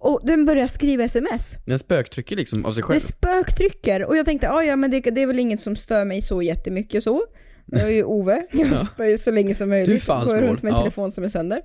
och 0.00 0.20
den 0.22 0.44
börjar 0.44 0.66
skriva 0.66 1.04
sms. 1.04 1.56
Den 1.66 1.78
spöktrycker 1.78 2.36
liksom 2.36 2.64
av 2.64 2.72
sig 2.72 2.82
själv. 2.82 3.00
spöktrycker. 3.00 4.04
Och 4.04 4.16
jag 4.16 4.24
tänkte, 4.26 4.50
ah, 4.50 4.62
ja 4.64 4.76
men 4.76 4.90
det, 4.90 5.00
det 5.00 5.22
är 5.22 5.26
väl 5.26 5.38
inget 5.38 5.60
som 5.60 5.76
stör 5.76 6.04
mig 6.04 6.22
så 6.22 6.42
jättemycket 6.42 7.04
så. 7.04 7.22
Jag 7.66 7.82
är 7.82 7.88
ju 7.90 8.04
Ove, 8.04 8.46
jag 8.52 8.78
spöar 8.78 9.16
så 9.16 9.30
länge 9.30 9.54
som 9.54 9.68
Du 9.68 9.74
möjligt. 9.76 10.02
fan 10.02 10.20
Går 10.26 10.28
snål. 10.28 10.40
runt 10.42 10.62
med 10.62 10.70
en 10.70 10.76
Ja. 10.76 10.82
telefon 10.82 11.10
som 11.10 11.24
är 11.24 11.28
sönder. 11.28 11.62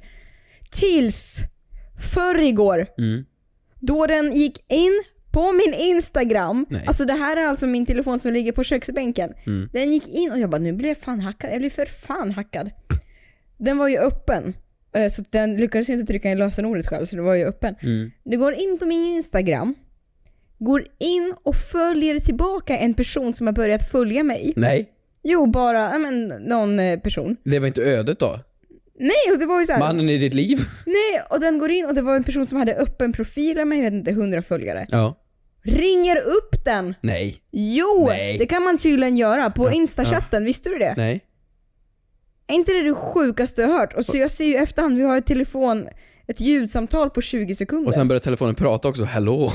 Tills 0.71 1.37
förr 2.13 2.41
igår 2.41 2.87
Mm. 2.97 3.25
då 3.81 4.05
den 4.05 4.31
gick 4.35 4.71
in 4.71 5.03
på 5.31 5.51
min 5.51 5.73
Instagram, 5.73 6.65
Nej. 6.69 6.83
alltså 6.87 7.05
det 7.05 7.13
här 7.13 7.37
är 7.37 7.45
alltså 7.47 7.67
min 7.67 7.85
telefon 7.85 8.19
som 8.19 8.33
ligger 8.33 8.51
på 8.51 8.63
köksbänken. 8.63 9.33
Mm. 9.47 9.69
Den 9.73 9.91
gick 9.91 10.09
in 10.09 10.31
och 10.31 10.39
jag 10.39 10.49
bara 10.49 10.61
nu 10.61 10.73
blir 10.73 10.89
jag 10.89 10.97
fan 10.97 11.19
hackad, 11.19 11.49
jag 11.51 11.59
blir 11.59 11.69
för 11.69 11.85
fan 11.85 12.31
hackad. 12.31 12.71
Den 13.57 13.77
var 13.77 13.87
ju 13.87 13.97
öppen, 13.97 14.53
så 15.09 15.23
den 15.29 15.55
lyckades 15.55 15.89
inte 15.89 16.05
trycka 16.05 16.31
in 16.31 16.37
lösenordet 16.37 16.87
själv 16.87 17.05
så 17.05 17.15
den 17.15 17.25
var 17.25 17.35
ju 17.35 17.45
öppen. 17.45 17.75
Mm. 17.81 18.11
Det 18.23 18.37
går 18.37 18.53
in 18.53 18.77
på 18.79 18.85
min 18.85 19.05
Instagram, 19.15 19.75
går 20.59 20.87
in 20.99 21.33
och 21.43 21.55
följer 21.55 22.19
tillbaka 22.19 22.77
en 22.77 22.93
person 22.93 23.33
som 23.33 23.47
har 23.47 23.53
börjat 23.53 23.91
följa 23.91 24.23
mig. 24.23 24.53
Nej, 24.55 24.91
Jo, 25.27 25.45
bara, 25.45 25.79
ja 25.79 25.97
men 25.97 26.27
någon 26.27 26.79
eh, 26.79 26.99
person. 26.99 27.37
det 27.43 27.59
var 27.59 27.67
inte 27.67 27.81
ödet 27.83 28.19
då? 28.19 28.39
Nej, 28.99 29.33
och 29.33 29.39
det 29.39 29.45
var 29.45 29.59
ju 29.59 29.65
så 29.65 29.71
här, 29.73 29.79
Mannen 29.79 30.09
i 30.09 30.17
ditt 30.17 30.33
liv? 30.33 30.57
Nej, 30.85 31.21
och 31.29 31.39
den 31.39 31.59
går 31.59 31.71
in 31.71 31.85
och 31.85 31.93
det 31.93 32.01
var 32.01 32.15
en 32.15 32.23
person 32.23 32.47
som 32.47 32.59
hade 32.59 32.75
öppen 32.75 33.13
profil 33.13 33.65
med, 33.65 33.77
jag 33.77 33.83
vet 33.83 33.93
inte, 33.93 34.11
100 34.11 34.41
följare. 34.41 34.87
Ja. 34.89 35.15
Ringer 35.63 36.17
upp 36.17 36.65
den! 36.65 36.93
Nej. 37.01 37.35
Jo! 37.51 38.05
Nej. 38.07 38.37
Det 38.37 38.45
kan 38.45 38.63
man 38.63 38.77
tydligen 38.77 39.17
göra 39.17 39.49
på 39.49 39.65
Ja, 39.67 39.71
instachatten, 39.73 40.45
visste 40.45 40.69
du 40.69 40.77
det? 40.77 40.93
Nej. 40.97 41.21
Är 42.47 42.55
inte 42.55 42.71
det 42.73 42.81
det 42.81 42.93
sjukaste 42.93 43.61
jag 43.61 43.69
hört? 43.69 43.93
Och 43.93 44.05
så 44.05 44.17
jag 44.17 44.31
ser 44.31 44.45
ju 44.45 44.51
i 44.51 44.55
efterhand, 44.55 44.97
vi 44.97 45.03
har 45.03 45.17
ett 45.17 45.25
telefon, 45.25 45.87
ett 46.27 46.41
ljudsamtal 46.41 47.09
på 47.09 47.21
20 47.21 47.55
sekunder. 47.55 47.87
Och 47.87 47.93
sen 47.93 48.07
börjar 48.07 48.19
telefonen 48.19 48.55
prata 48.55 48.87
också. 48.87 49.03
Hallå? 49.03 49.51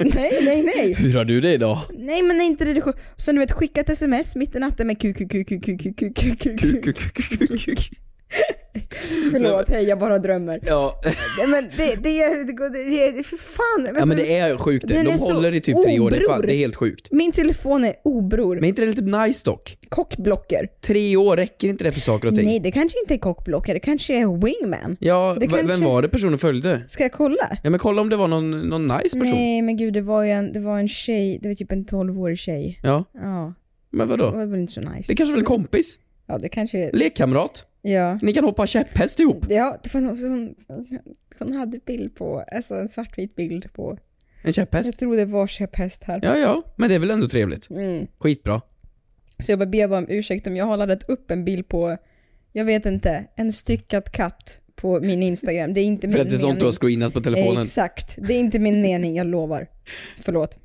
Nej, 0.00 0.38
nej, 0.42 0.62
nej. 0.76 0.94
Hur 0.98 1.14
har 1.14 1.24
du 1.24 1.40
det 1.40 1.52
idag? 1.52 1.78
Nej 1.98 2.22
men 2.22 2.40
är 2.40 2.44
inte 2.44 2.64
det 2.64 2.74
det 2.74 2.80
sjuka? 2.80 2.98
Och 3.14 3.20
sen 3.22 3.34
du 3.34 3.38
vet, 3.38 3.52
skicka 3.52 3.80
ett 3.80 3.88
sms 3.88 4.36
mitt 4.36 4.56
i 4.56 4.58
natten 4.58 4.86
med 4.86 4.98
QQQQQQQQQQ. 5.00 6.36
Förlåt, 9.32 9.68
hej 9.68 9.84
jag 9.84 9.98
bara 9.98 10.18
drömmer. 10.18 10.60
Ja, 10.66 11.00
men 11.48 11.64
det, 11.76 11.94
det, 12.02 12.22
är- 12.22 12.44
det, 12.44 12.68
det, 12.78 13.10
det, 13.10 13.22
för 13.22 13.36
fan. 13.36 13.96
ja 13.98 14.06
men 14.06 14.16
det 14.16 14.36
är 14.38 14.58
sjukt. 14.58 14.88
De 14.88 15.18
håller 15.34 15.54
i 15.54 15.60
typ 15.60 15.82
tre 15.82 16.00
år. 16.00 16.10
Det 16.10 16.16
är, 16.16 16.28
fan, 16.28 16.40
det 16.46 16.54
är 16.54 16.58
helt 16.58 16.76
sjukt. 16.76 17.08
Min 17.12 17.32
telefon 17.32 17.84
är 17.84 17.94
obror. 18.04 18.54
Men 18.54 18.64
inte 18.64 18.82
det 18.82 18.86
lite 18.86 19.02
nice 19.02 19.42
dock? 19.44 19.76
Kockblocker. 19.88 20.68
Tre 20.86 21.16
år, 21.16 21.36
räcker 21.36 21.68
inte 21.68 21.84
det 21.84 21.92
för 21.92 22.00
saker 22.00 22.28
och 22.28 22.34
ting? 22.34 22.46
Nej, 22.46 22.60
det 22.60 22.70
kanske 22.70 22.98
inte 23.00 23.14
är 23.14 23.18
kockblocker, 23.18 23.74
det 23.74 23.80
kanske 23.80 24.14
är 24.14 24.26
wingman. 24.44 24.96
Ja, 25.00 25.36
Det 25.40 25.46
vem 25.46 25.82
var 25.84 26.02
det 26.02 26.08
personen 26.08 26.38
följde? 26.38 26.82
Ska 26.88 27.02
jag 27.02 27.12
kolla? 27.12 27.58
Ja 27.62 27.70
men 27.70 27.78
kolla 27.80 28.00
om 28.02 28.08
det 28.08 28.16
var 28.16 28.28
någon, 28.28 28.68
någon 28.68 28.82
nice 28.86 29.18
person. 29.18 29.34
Nej 29.36 29.62
men 29.62 29.76
gud, 29.76 29.94
det 29.94 30.00
var 30.02 30.22
ju 30.22 30.30
en, 30.30 30.52
det 30.52 30.60
var 30.60 30.78
en 30.78 30.88
tjej, 30.88 31.38
det 31.42 31.48
var 31.48 31.54
typ 31.54 31.72
en 31.72 31.84
12-årig 31.86 32.38
tjej. 32.38 32.80
Ja, 32.82 33.04
Ja, 33.14 33.54
men 33.90 34.08
det 34.08 34.16
vadå? 34.16 34.30
var 34.30 34.46
väl 34.46 34.60
inte 34.60 34.72
så 34.72 34.80
nice. 34.80 35.04
Det 35.08 35.14
kanske 35.14 35.32
var 35.32 35.38
en 35.38 35.44
kompis? 35.44 35.98
Ja, 36.28 36.38
det 36.38 36.48
kanske... 36.48 36.90
Lekkamrat. 36.92 37.66
Ja. 37.92 38.18
Ni 38.22 38.32
kan 38.32 38.44
hoppa 38.44 38.66
käpphäst 38.66 39.20
ihop. 39.20 39.46
Ja, 39.48 39.78
det 39.82 39.94
var 39.94 40.00
någon, 40.00 40.18
hon, 40.68 40.98
hon 41.38 41.52
hade 41.52 41.78
bild 41.86 42.14
på, 42.14 42.44
alltså 42.52 42.74
en 42.74 42.88
svartvit 42.88 43.34
bild 43.36 43.72
på, 43.72 43.98
En 44.42 44.52
käpphäst. 44.52 44.86
jag 44.92 44.98
tror 44.98 45.16
det 45.16 45.24
var 45.24 45.46
käpphäst 45.46 46.02
här. 46.04 46.20
Ja, 46.22 46.36
ja, 46.36 46.62
men 46.76 46.88
det 46.88 46.94
är 46.94 46.98
väl 46.98 47.10
ändå 47.10 47.28
trevligt. 47.28 47.70
Mm. 47.70 48.06
Skitbra. 48.18 48.60
Så 49.38 49.52
jag 49.52 49.58
bara 49.58 49.66
ber 49.66 49.88
bara 49.88 49.98
om 49.98 50.06
ursäkt 50.08 50.46
om 50.46 50.56
jag 50.56 50.64
har 50.64 50.76
laddat 50.76 51.08
upp 51.08 51.30
en 51.30 51.44
bild 51.44 51.68
på, 51.68 51.96
jag 52.52 52.64
vet 52.64 52.86
inte, 52.86 53.26
en 53.36 53.52
styckad 53.52 54.12
katt 54.12 54.58
på 54.76 55.00
min 55.00 55.22
Instagram. 55.22 55.74
Det 55.74 55.80
är 55.80 55.84
inte 55.84 56.08
För 56.08 56.12
min 56.18 56.22
att 56.22 56.28
det 56.28 56.34
är 56.34 56.38
sånt 56.38 56.48
mening. 56.50 56.58
du 56.60 56.64
har 56.64 56.72
screenat 56.72 57.12
på 57.14 57.20
telefonen. 57.20 57.62
Exakt. 57.62 58.16
Det 58.28 58.34
är 58.34 58.38
inte 58.40 58.58
min 58.58 58.80
mening, 58.82 59.16
jag 59.16 59.26
lovar. 59.26 59.66
Förlåt. 60.20 60.56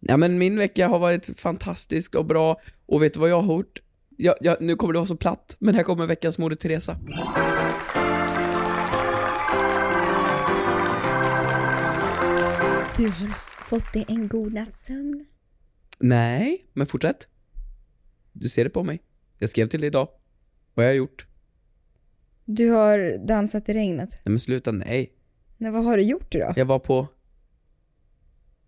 Ja 0.00 0.16
men 0.16 0.38
min 0.38 0.56
vecka 0.58 0.88
har 0.88 0.98
varit 0.98 1.38
fantastisk 1.38 2.14
och 2.14 2.24
bra 2.24 2.60
och 2.86 3.02
vet 3.02 3.14
du 3.14 3.20
vad 3.20 3.30
jag 3.30 3.40
har 3.40 3.54
gjort? 3.54 3.82
Ja, 4.16 4.34
ja, 4.40 4.56
nu 4.60 4.76
kommer 4.76 4.92
det 4.92 4.98
vara 4.98 5.06
så 5.06 5.16
platt, 5.16 5.56
men 5.58 5.74
här 5.74 5.82
kommer 5.82 6.06
veckans 6.06 6.38
Moder 6.38 6.56
Teresa. 6.56 6.98
Du 12.96 13.08
har 13.08 13.64
fått 13.64 13.92
dig 13.92 14.04
en 14.08 14.28
god 14.28 14.52
nattsömn. 14.52 15.26
Nej, 15.98 16.66
men 16.72 16.86
fortsätt. 16.86 17.28
Du 18.32 18.48
ser 18.48 18.64
det 18.64 18.70
på 18.70 18.82
mig. 18.82 19.02
Jag 19.38 19.50
skrev 19.50 19.68
till 19.68 19.80
dig 19.80 19.86
idag. 19.86 20.08
Vad 20.74 20.86
har 20.86 20.90
jag 20.90 20.96
gjort? 20.96 21.26
Du 22.44 22.70
har 22.70 23.26
dansat 23.26 23.68
i 23.68 23.72
regnet. 23.74 24.08
Nej 24.10 24.30
men 24.30 24.40
sluta, 24.40 24.72
nej. 24.72 25.12
Nej, 25.56 25.70
vad 25.70 25.84
har 25.84 25.96
du 25.96 26.02
gjort 26.02 26.32
då? 26.32 26.52
Jag 26.56 26.66
var 26.66 26.78
på... 26.78 27.08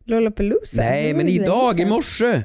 Lollapalooza? 0.04 0.82
Nej, 0.82 1.14
men 1.14 1.28
idag, 1.28 1.80
i 1.80 1.86
morse! 1.86 2.42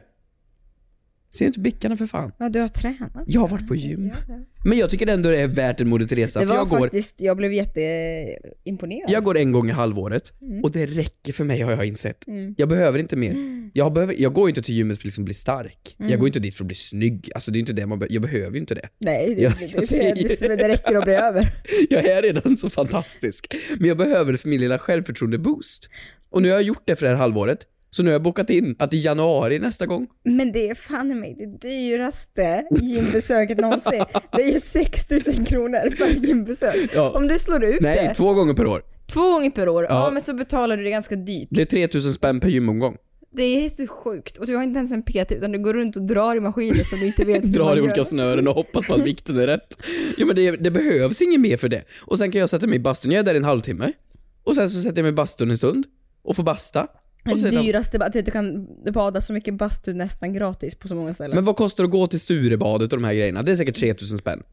Ser 1.38 1.46
inte 1.46 1.60
bickarna 1.60 1.98
för 1.98 2.06
fan. 2.06 2.32
Ja, 2.40 2.50
du 2.50 2.60
har 2.60 2.68
tränat. 2.68 3.12
Jag 3.28 3.42
har 3.42 3.48
varit 3.48 3.68
på 3.68 3.76
gym. 3.76 4.08
Ja, 4.08 4.14
ja. 4.28 4.40
Men 4.66 4.78
jag 4.78 4.90
tycker 4.90 5.08
ändå 5.08 5.30
det 5.30 5.38
är 5.42 5.48
värt 5.48 5.82
en 5.82 5.90
Moder 5.90 6.06
Teresa, 6.06 6.40
Det 6.40 6.46
för 6.46 6.54
var 6.54 6.60
jag 6.62 6.70
går, 6.70 6.80
faktiskt, 6.80 7.16
jag 7.22 7.38
blev 7.38 7.54
jätteimponerad. 7.54 9.12
jag 9.12 9.24
går 9.24 9.38
en 9.38 9.52
gång 9.52 9.70
i 9.70 9.72
halvåret 9.72 10.34
Mm. 10.42 10.64
och 10.64 10.72
det 10.72 10.86
räcker 10.86 11.34
för 11.34 11.44
mig 11.44 11.62
har 11.62 11.72
jag 11.72 11.86
insett. 11.86 12.28
Mm. 12.28 12.56
Jag 12.58 12.70
behöver 12.70 13.00
inte 13.00 13.16
mer. 13.16 13.36
Jag, 13.74 13.94
behöver, 13.94 14.16
jag 14.18 14.34
går 14.34 14.50
inte 14.50 14.62
till 14.62 14.76
gymmet 14.76 14.98
för 14.98 15.02
att 15.02 15.06
liksom 15.06 15.26
bli 15.26 15.34
stark. 15.34 15.96
Mm. 16.00 16.12
Jag 16.12 16.20
går 16.20 16.28
inte 16.28 16.40
dit 16.40 16.56
för 16.56 16.64
att 16.64 16.68
bli 16.68 16.76
snygg. 16.76 17.30
Alltså 17.36 17.52
det 17.52 17.58
är 17.58 17.60
inte 17.60 17.74
det 17.74 17.86
man 17.86 18.00
be- 18.00 18.08
jag 18.10 18.22
behöver 18.22 18.52
ju 18.52 18.60
inte 18.60 18.76
det. 18.76 18.90
Nej, 19.00 19.36
det, 19.36 19.42
Jag- 19.42 19.54
det, 19.60 19.66
jag 19.74 19.84
ser- 19.84 20.48
det, 20.50 20.56
det 20.56 20.68
räcker 20.68 20.96
att 20.96 21.04
bli 21.04 21.14
över. 21.30 21.54
Jag 21.90 22.06
är 22.06 22.22
redan 22.22 22.58
så 22.58 22.70
fantastisk. 22.70 23.54
Men 23.80 23.88
jag 23.88 23.98
behöver 23.98 24.32
det 24.32 24.38
för 24.38 24.50
min 24.50 24.62
lilla 24.62 24.78
självförtroende-boost. 24.78 25.90
Och 26.30 26.42
nu 26.42 26.48
har 26.50 26.56
jag 26.56 26.64
gjort 26.64 26.82
det 26.86 26.96
för 26.96 27.06
det 27.06 27.10
här 27.12 27.18
halvåret. 27.18 27.60
Så 27.94 28.04
nu 28.04 28.10
har 28.10 28.14
jag 28.14 28.22
bokat 28.22 28.50
in 28.50 28.76
att 28.80 28.94
i 28.94 28.98
januari 28.98 29.60
nästa 29.60 29.86
gång. 29.86 30.08
Men 30.24 30.52
det 30.52 30.70
är 30.70 30.76
fan 30.76 31.12
i 31.12 31.16
mig 31.16 31.36
det 31.40 31.68
dyraste 31.68 32.66
gymbesöket 32.82 33.60
någonsin. 33.60 34.04
Det 34.32 34.42
är 34.44 34.54
ju 34.54 34.60
6000 34.60 35.46
kronor 35.46 35.96
per 35.98 36.28
gymbesök. 36.28 36.90
Ja. 36.96 37.12
Om 37.12 37.28
du 37.28 37.40
slår 37.40 37.64
ut 37.64 37.82
Nej, 37.82 38.08
det 38.08 38.16
två 38.16 38.34
gånger 38.34 38.54
per 38.54 38.68
år. 38.68 38.82
två 39.14 39.22
gånger 39.32 39.50
per 39.50 39.70
år, 39.70 39.84
ja. 39.84 39.90
Ja. 39.90 40.12
men 40.12 40.22
så 40.22 40.34
betalar 40.34 40.78
du 40.78 40.84
det 40.84 40.90
ganska 40.90 41.16
dyrt. 41.16 41.48
Det 41.52 41.62
är 41.62 41.66
3000 41.66 42.14
spänn 42.14 42.40
per 42.40 42.50
gymomgång. 42.50 42.98
Det 43.32 43.66
är 43.66 43.70
så 43.70 43.88
sjukt. 43.88 44.38
Och 44.38 44.48
du 44.48 44.56
har 44.56 44.64
inte 44.64 44.78
ens 44.78 44.92
en 44.92 45.04
PT 45.04 45.32
utan 45.32 45.52
du 45.52 45.60
går 45.60 45.74
runt 45.74 45.96
och 45.96 46.02
drar 46.08 46.36
i 46.36 46.40
maskiner 46.40 46.84
som 46.84 47.00
du 47.00 47.06
inte 47.06 47.26
vet 47.26 47.44
hur 47.44 47.50
Drar 47.54 47.78
i 47.78 47.82
olika 47.82 47.98
gör. 47.98 48.04
snören 48.04 48.48
och 48.48 48.54
hoppas 48.56 48.88
på 48.88 48.94
att 48.94 49.02
vikten 49.02 49.38
är 49.38 49.48
rätt. 49.48 49.78
Jo 50.18 50.28
men 50.28 50.36
det, 50.36 50.52
det 50.52 50.72
behövs 50.72 51.22
inget 51.22 51.40
mer 51.42 51.58
för 51.58 51.70
det. 51.70 51.84
Och 52.02 52.18
sen 52.18 52.32
kan 52.32 52.40
jag 52.40 52.50
sätta 52.50 52.68
mig 52.68 52.76
i 52.76 52.80
bastun, 52.80 53.12
jag 53.12 53.20
är 53.20 53.24
där 53.24 53.34
i 53.34 53.38
en 53.38 53.44
halvtimme. 53.44 53.92
Och 54.44 54.56
sen 54.56 54.70
så 54.70 54.82
sätter 54.82 54.98
jag 54.98 55.04
mig 55.04 55.10
i 55.10 55.14
bastun 55.16 55.50
en 55.50 55.58
stund. 55.58 55.86
Och 56.24 56.36
får 56.36 56.44
basta. 56.44 56.88
Sedan, 57.24 57.64
dyraste, 57.64 58.06
att 58.06 58.14
du 58.14 58.20
vet, 58.20 58.26
du 58.26 58.32
kan 58.32 58.68
bada 58.94 59.22
så 59.22 59.34
mycket 59.34 59.54
bastu 59.54 59.94
nästan 59.94 60.34
gratis 60.34 60.76
på 60.76 60.88
så 60.88 60.96
många 60.96 61.14
ställen. 61.14 61.36
men 61.36 61.46
vad 61.46 61.56
kostar 61.56 61.84
det 61.84 61.86
att 61.86 61.92
gå 61.92 62.08
till 62.08 62.20
Sturebadet 62.20 62.94
och 62.94 63.00
de 63.00 63.06
här 63.06 63.14
grejerna? 63.14 63.42
Det 63.42 63.52
är 63.52 63.56
säkert 63.56 63.76
3000 63.76 64.18
spänn. 64.18 64.44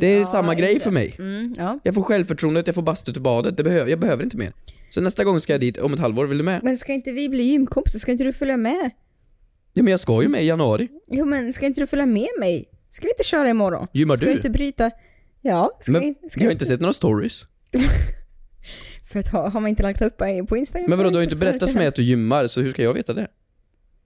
Det 0.00 0.06
är 0.06 0.24
samma 0.24 0.54
grej 0.54 0.72
inte. 0.72 0.84
för 0.84 0.90
mig. 0.90 1.14
Mm, 1.18 1.54
ja. 1.58 1.78
Jag 1.82 1.94
får 1.94 2.02
självförtroendet, 2.02 2.66
jag 2.66 2.74
får 2.74 2.82
bastu 2.82 3.12
till 3.12 3.22
badet. 3.22 3.56
Det 3.56 3.62
behöver, 3.62 3.90
jag 3.90 4.00
behöver 4.00 4.24
inte 4.24 4.36
mer. 4.36 4.52
Så 4.90 5.00
nästa 5.00 5.24
gång 5.24 5.40
ska 5.40 5.52
jag 5.52 5.60
dit 5.60 5.78
om 5.78 5.94
ett 5.94 6.00
halvår, 6.00 6.26
vill 6.26 6.38
du 6.38 6.44
med? 6.44 6.60
Men 6.62 6.78
ska 6.78 6.92
inte 6.92 7.12
vi 7.12 7.28
bli 7.28 7.42
gymkompisar? 7.42 7.98
Ska 7.98 8.12
inte 8.12 8.24
du 8.24 8.32
följa 8.32 8.56
med? 8.56 8.90
Ja 9.72 9.82
men 9.82 9.90
jag 9.90 10.00
ska 10.00 10.22
ju 10.22 10.28
med 10.28 10.42
i 10.42 10.46
januari. 10.46 10.88
Jo 11.10 11.24
men 11.24 11.52
ska 11.52 11.66
inte 11.66 11.80
du 11.80 11.86
följa 11.86 12.06
med 12.06 12.28
mig? 12.38 12.68
Ska 12.88 13.04
vi 13.06 13.10
inte 13.10 13.24
köra 13.24 13.48
imorgon? 13.48 13.86
Gymmar 13.92 14.16
ska 14.16 14.26
du? 14.26 14.30
vi 14.30 14.36
inte 14.36 14.50
bryta? 14.50 14.90
Ja, 15.40 15.70
ska 15.80 15.92
Men 15.92 16.00
vi, 16.00 16.14
ska 16.28 16.40
jag 16.40 16.46
har 16.46 16.52
inte 16.52 16.66
sett 16.66 16.80
några 16.80 16.92
stories. 16.92 17.46
För 19.10 19.18
att 19.18 19.28
ha, 19.28 19.48
har 19.48 19.60
man 19.60 19.68
inte 19.70 19.82
lagt 19.82 20.02
upp 20.02 20.16
på 20.48 20.56
Instagram? 20.56 20.86
Men 20.90 20.98
vadå, 20.98 21.10
du 21.10 21.16
har 21.16 21.20
man 21.20 21.24
inte 21.24 21.36
berättat 21.36 21.70
för 21.70 21.78
mig 21.78 21.86
att 21.86 21.94
du 21.94 22.02
gymmar, 22.02 22.46
så 22.46 22.60
hur 22.60 22.70
ska 22.72 22.82
jag 22.82 22.94
veta 22.94 23.14
det? 23.14 23.28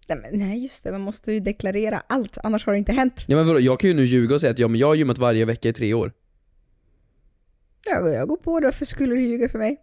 Nej, 0.08 0.18
men, 0.23 0.38
nej 0.38 0.62
just 0.62 0.84
det, 0.84 0.92
man 0.92 1.00
måste 1.00 1.32
ju 1.32 1.40
deklarera 1.40 2.02
allt, 2.06 2.38
annars 2.42 2.66
har 2.66 2.73
det 2.73 2.78
inte 2.78 2.92
hänt. 2.92 3.25
Ja 3.26 3.37
men 3.37 3.46
vadå, 3.46 3.61
jag 3.61 3.80
kan 3.80 3.90
ju 3.90 3.96
nu 3.96 4.04
ljuga 4.04 4.34
och 4.34 4.40
säga 4.40 4.50
att 4.50 4.58
ja 4.58 4.68
men 4.68 4.80
jag 4.80 4.87
har 4.87 4.94
gymmat 4.94 5.18
varje 5.18 5.44
vecka 5.44 5.68
i 5.68 5.73
tre 5.73 5.94
år. 5.94 6.12
Jag, 7.84 8.14
jag 8.14 8.28
går 8.28 8.37
på 8.37 8.61
det, 8.61 8.66
varför 8.66 8.84
skulle 8.84 9.14
du 9.14 9.20
ljuga 9.23 9.49
för 9.49 9.58
mig? 9.58 9.76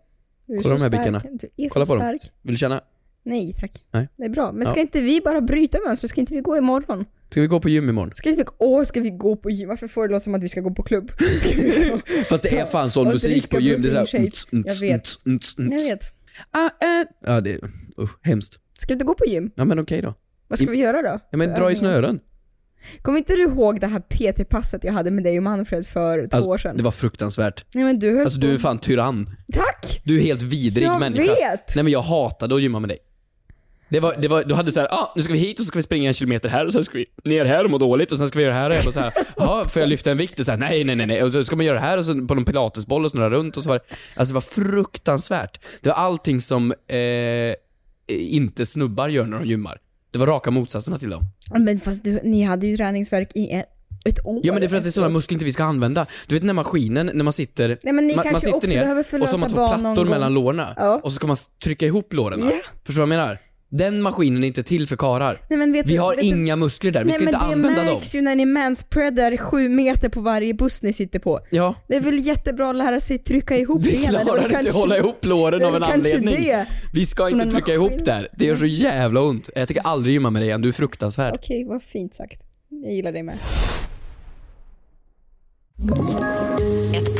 Du 0.45 0.53
är 0.55 0.61
Kolla 0.61 0.77
så 0.77 0.77
de 0.77 0.81
här 0.81 0.89
stark. 0.89 1.01
bickarna. 1.21 1.37
Du 1.41 1.63
är 1.65 1.69
Kolla 1.69 1.85
så 1.85 1.89
på 1.91 1.95
dem. 1.99 2.17
stark. 2.19 2.33
Vill 2.41 2.53
du 2.53 2.57
känna? 2.57 2.81
Nej 3.25 3.53
tack. 3.59 3.71
Nej. 3.93 4.07
Det 4.17 4.23
är 4.25 4.29
bra. 4.29 4.51
Men 4.51 4.65
ska 4.65 4.75
Ja. 4.75 4.81
inte 4.81 5.01
vi 5.01 5.21
bara 5.21 5.41
bryta 5.41 5.77
mönstret? 5.87 6.09
Ska 6.11 6.21
inte 6.21 6.33
vi 6.33 6.41
gå 6.41 6.57
imorgon? 6.57 7.05
Ska 7.29 7.41
vi 7.41 7.47
gå 7.47 7.59
på 7.59 7.69
gym 7.69 7.89
imorgon? 7.89 8.11
Ska 8.15 8.29
inte 8.29 8.43
vi, 8.43 8.49
åh, 8.59 8.83
ska 8.83 9.01
vi 9.01 9.09
gå 9.09 9.35
på 9.35 9.49
gym? 9.49 9.69
Varför 9.69 9.87
får 9.87 10.07
det 10.07 10.11
låta 10.11 10.19
som 10.19 10.35
att 10.35 10.43
vi 10.43 10.49
ska 10.49 10.61
gå 10.61 10.71
på 10.73 10.83
klubb? 10.83 11.11
Gå? 11.91 11.99
Fast 12.29 12.43
det 12.43 12.59
är 12.59 12.65
fan 12.65 12.89
sån 12.89 13.07
musik 13.07 13.49
på 13.49 13.59
gym, 13.59 13.81
det 13.81 13.89
är 13.89 14.05
såhär... 14.05 14.29
Jag 14.51 14.79
vet. 14.81 15.07
Jag 15.57 15.69
vet. 15.89 16.03
Ah, 16.51 16.65
eh. 16.65 17.05
Ja 17.25 17.41
det 17.41 17.51
är, 17.53 17.59
usch, 18.01 18.17
hemskt. 18.21 18.59
Ska 18.79 18.87
vi 18.87 18.93
inte 18.93 19.05
gå 19.05 19.13
på 19.13 19.25
gym? 19.25 19.51
Ja 19.55 19.65
men 19.65 19.79
okej 19.79 20.01
då. 20.01 20.13
Vad 20.47 20.59
ska 20.59 20.67
I- 20.67 20.71
vi 20.71 20.77
göra 20.77 21.01
då? 21.01 21.19
Ja 21.31 21.37
men 21.37 21.49
För 21.55 21.61
dra 21.61 21.71
i 21.71 21.75
snören. 21.75 22.19
Kommer 23.01 23.17
inte 23.17 23.33
du 23.33 23.43
ihåg 23.43 23.79
det 23.81 23.87
här 23.87 23.99
PT-passet 23.99 24.83
jag 24.83 24.93
hade 24.93 25.11
med 25.11 25.23
dig 25.23 25.37
och 25.37 25.43
Manfred 25.43 25.87
för 25.87 26.27
två 26.41 26.49
år 26.49 26.57
sedan? 26.57 26.77
Det 26.77 26.83
var 26.83 26.91
fruktansvärt. 26.91 27.65
Nej 27.73 27.83
men 27.83 27.99
du 27.99 28.11
höll 28.15 28.23
Alltså 28.23 28.39
på... 28.39 28.45
du 28.47 28.53
är 28.53 28.57
fan 28.57 28.77
tyrann. 28.77 29.29
Tack! 29.53 30.01
Du 30.05 30.17
är 30.17 30.21
helt 30.21 30.41
vidrig 30.41 30.87
jag 30.87 30.99
människa. 30.99 31.33
vet! 31.33 31.75
Nej 31.75 31.83
men 31.83 31.93
jag 31.93 32.01
hatade 32.01 32.55
att 32.55 32.61
gymma 32.61 32.79
med 32.79 32.89
dig. 32.89 32.97
Det 33.91 34.00
var, 34.00 34.15
det 34.17 34.27
var, 34.27 34.43
du 34.43 34.53
hade 34.55 34.71
såhär, 34.71 34.88
ah, 34.91 35.13
nu 35.15 35.21
ska 35.21 35.33
vi 35.33 35.39
hit 35.39 35.60
och 35.60 35.65
så 35.65 35.67
ska 35.67 35.79
vi 35.79 35.83
springa 35.83 36.07
en 36.07 36.13
kilometer 36.13 36.50
här 36.50 36.65
och 36.65 36.74
sen 36.74 36.83
ska 36.83 36.98
vi 36.98 37.05
ner 37.24 37.45
här 37.45 37.65
och 37.65 37.71
må 37.71 37.77
dåligt 37.77 38.12
och 38.12 38.17
sen 38.17 38.27
ska 38.27 38.39
vi 38.39 38.45
göra 38.45 38.53
det 38.53 38.60
här 38.60 38.69
och 38.69 38.75
jag 38.75 38.83
bara 38.83 38.91
såhär, 38.91 39.13
jaha, 39.38 39.67
får 39.67 39.79
jag 39.79 39.89
lyfta 39.89 40.12
en 40.12 40.17
vikt? 40.17 40.39
Och 40.39 40.45
så 40.45 40.51
här, 40.51 40.60
nej, 40.60 40.83
nej, 40.83 40.95
nej, 40.95 41.07
nej. 41.07 41.24
Och 41.24 41.31
så 41.31 41.43
ska 41.43 41.55
man 41.55 41.65
göra 41.65 41.75
det 41.75 41.81
här 41.86 41.98
och 41.98 42.05
så 42.05 42.13
på 42.13 42.36
någon 42.36 42.45
pilatesboll 42.45 43.05
och 43.05 43.12
snurra 43.12 43.29
runt 43.29 43.57
och 43.57 43.63
så 43.63 43.69
var 43.69 43.75
det, 43.75 43.95
alltså 44.15 44.31
det 44.31 44.36
var 44.36 44.41
fruktansvärt. 44.41 45.60
Det 45.81 45.89
var 45.89 45.95
allting 45.95 46.41
som 46.41 46.71
eh, 46.88 47.55
inte 48.07 48.65
snubbar 48.65 49.07
gör 49.10 49.25
när 49.25 49.39
de 49.39 49.45
gymmar. 49.48 49.77
Det 50.12 50.19
var 50.19 50.27
raka 50.27 50.51
motsatserna 50.51 50.98
till 50.98 51.10
dem. 51.10 51.24
Men 51.60 51.79
fast 51.79 52.03
du, 52.03 52.19
ni 52.24 52.43
hade 52.43 52.67
ju 52.67 52.77
träningsverk 52.77 53.31
i 53.36 53.50
en, 53.50 53.63
ett 54.05 54.25
år. 54.25 54.41
Ja 54.43 54.53
men 54.53 54.62
det 54.62 54.67
är 54.67 54.69
för 54.69 54.77
att 54.77 54.83
det 54.83 54.89
är 54.89 54.91
sådana 54.91 55.13
muskler 55.13 55.36
inte 55.36 55.45
vi 55.45 55.51
ska 55.51 55.63
använda. 55.63 56.05
Du 56.27 56.36
vet 56.36 56.41
den 56.41 56.48
där 56.48 56.53
maskinen, 56.53 57.12
när 57.13 57.24
man 57.24 57.33
sitter, 57.33 57.77
Nej 57.83 57.93
men 57.93 58.07
ni 58.07 58.15
man, 58.15 58.25
man 58.31 58.41
sitter 58.41 58.67
ner 58.67 59.00
och 59.00 59.05
så 59.05 59.17
har 59.17 59.38
man 59.38 59.50
två 59.50 59.67
plattor 59.67 60.05
mellan 60.05 60.33
lårna 60.33 60.74
Ja. 60.77 61.01
och 61.03 61.12
så 61.12 61.15
ska 61.15 61.27
man 61.27 61.38
trycka 61.63 61.86
ihop 61.86 62.13
låren. 62.13 62.39
Ja. 62.43 62.51
Förstår 62.86 63.03
du 63.03 63.07
vad 63.07 63.17
jag 63.17 63.21
menar? 63.25 63.39
Den 63.73 64.01
maskinen 64.01 64.43
är 64.43 64.47
inte 64.47 64.63
till 64.63 64.87
för 64.87 64.95
karar. 64.95 65.41
Nej, 65.49 65.59
men 65.59 65.71
vet 65.71 65.85
Vi 65.89 65.93
du, 65.93 65.99
har 65.99 66.09
vet 66.15 66.19
du- 66.19 66.27
inga 66.27 66.55
muskler 66.55 66.91
där, 66.91 66.99
vi 66.99 67.05
Nej 67.05 67.13
ska 67.13 67.23
men 67.25 67.33
inte 67.33 67.45
det 67.45 67.53
använda 67.53 67.83
dem. 67.83 67.93
märks 67.95 68.15
ju 68.15 68.21
när 68.21 68.35
ni 68.35 68.45
manspreadar 68.45 69.37
sju 69.37 69.69
meter 69.69 70.09
på 70.09 70.21
varje 70.21 70.53
buss 70.53 70.81
ni 70.83 70.93
sitter 70.93 71.19
på. 71.19 71.39
Ja, 71.51 71.75
Det 71.87 71.95
är 71.95 71.99
väl 72.01 72.19
jättebra 72.27 72.69
att 72.69 72.75
lära 72.75 72.99
sig 72.99 73.17
trycka 73.17 73.57
ihop 73.57 73.81
vi 73.85 73.91
benen. 73.91 74.11
Det 74.13 74.19
är 74.19 74.23
klarar 74.23 74.43
inte 74.45 74.59
att 74.59 74.75
hålla 74.75 74.97
ihop 74.97 75.25
låren 75.25 75.59
det 75.59 75.67
av 75.67 75.75
en 75.75 75.83
anledning. 75.83 76.35
det 76.35 76.65
Vi 76.93 77.05
ska 77.05 77.23
som 77.27 77.33
inte 77.41 77.51
trycka 77.51 77.59
maskin. 77.71 77.75
ihop 77.91 78.05
där. 78.05 78.27
Det 78.37 78.45
gör 78.45 78.55
så 78.55 78.65
jävla 78.65 79.21
ont. 79.21 79.49
Jag 79.55 79.67
tycker 79.67 79.81
aldrig 79.83 80.13
gymma 80.13 80.29
med 80.29 80.41
dig 80.41 80.49
igen, 80.49 80.61
du 80.61 80.69
är 80.69 80.73
fruktansvärd. 80.73 81.33
Okej, 81.35 81.65
vad 81.65 81.83
fint 81.83 82.13
sagt. 82.13 82.41
Jag 82.69 82.93
gillar 82.93 83.11
dig 83.11 83.23
med. 83.23 83.37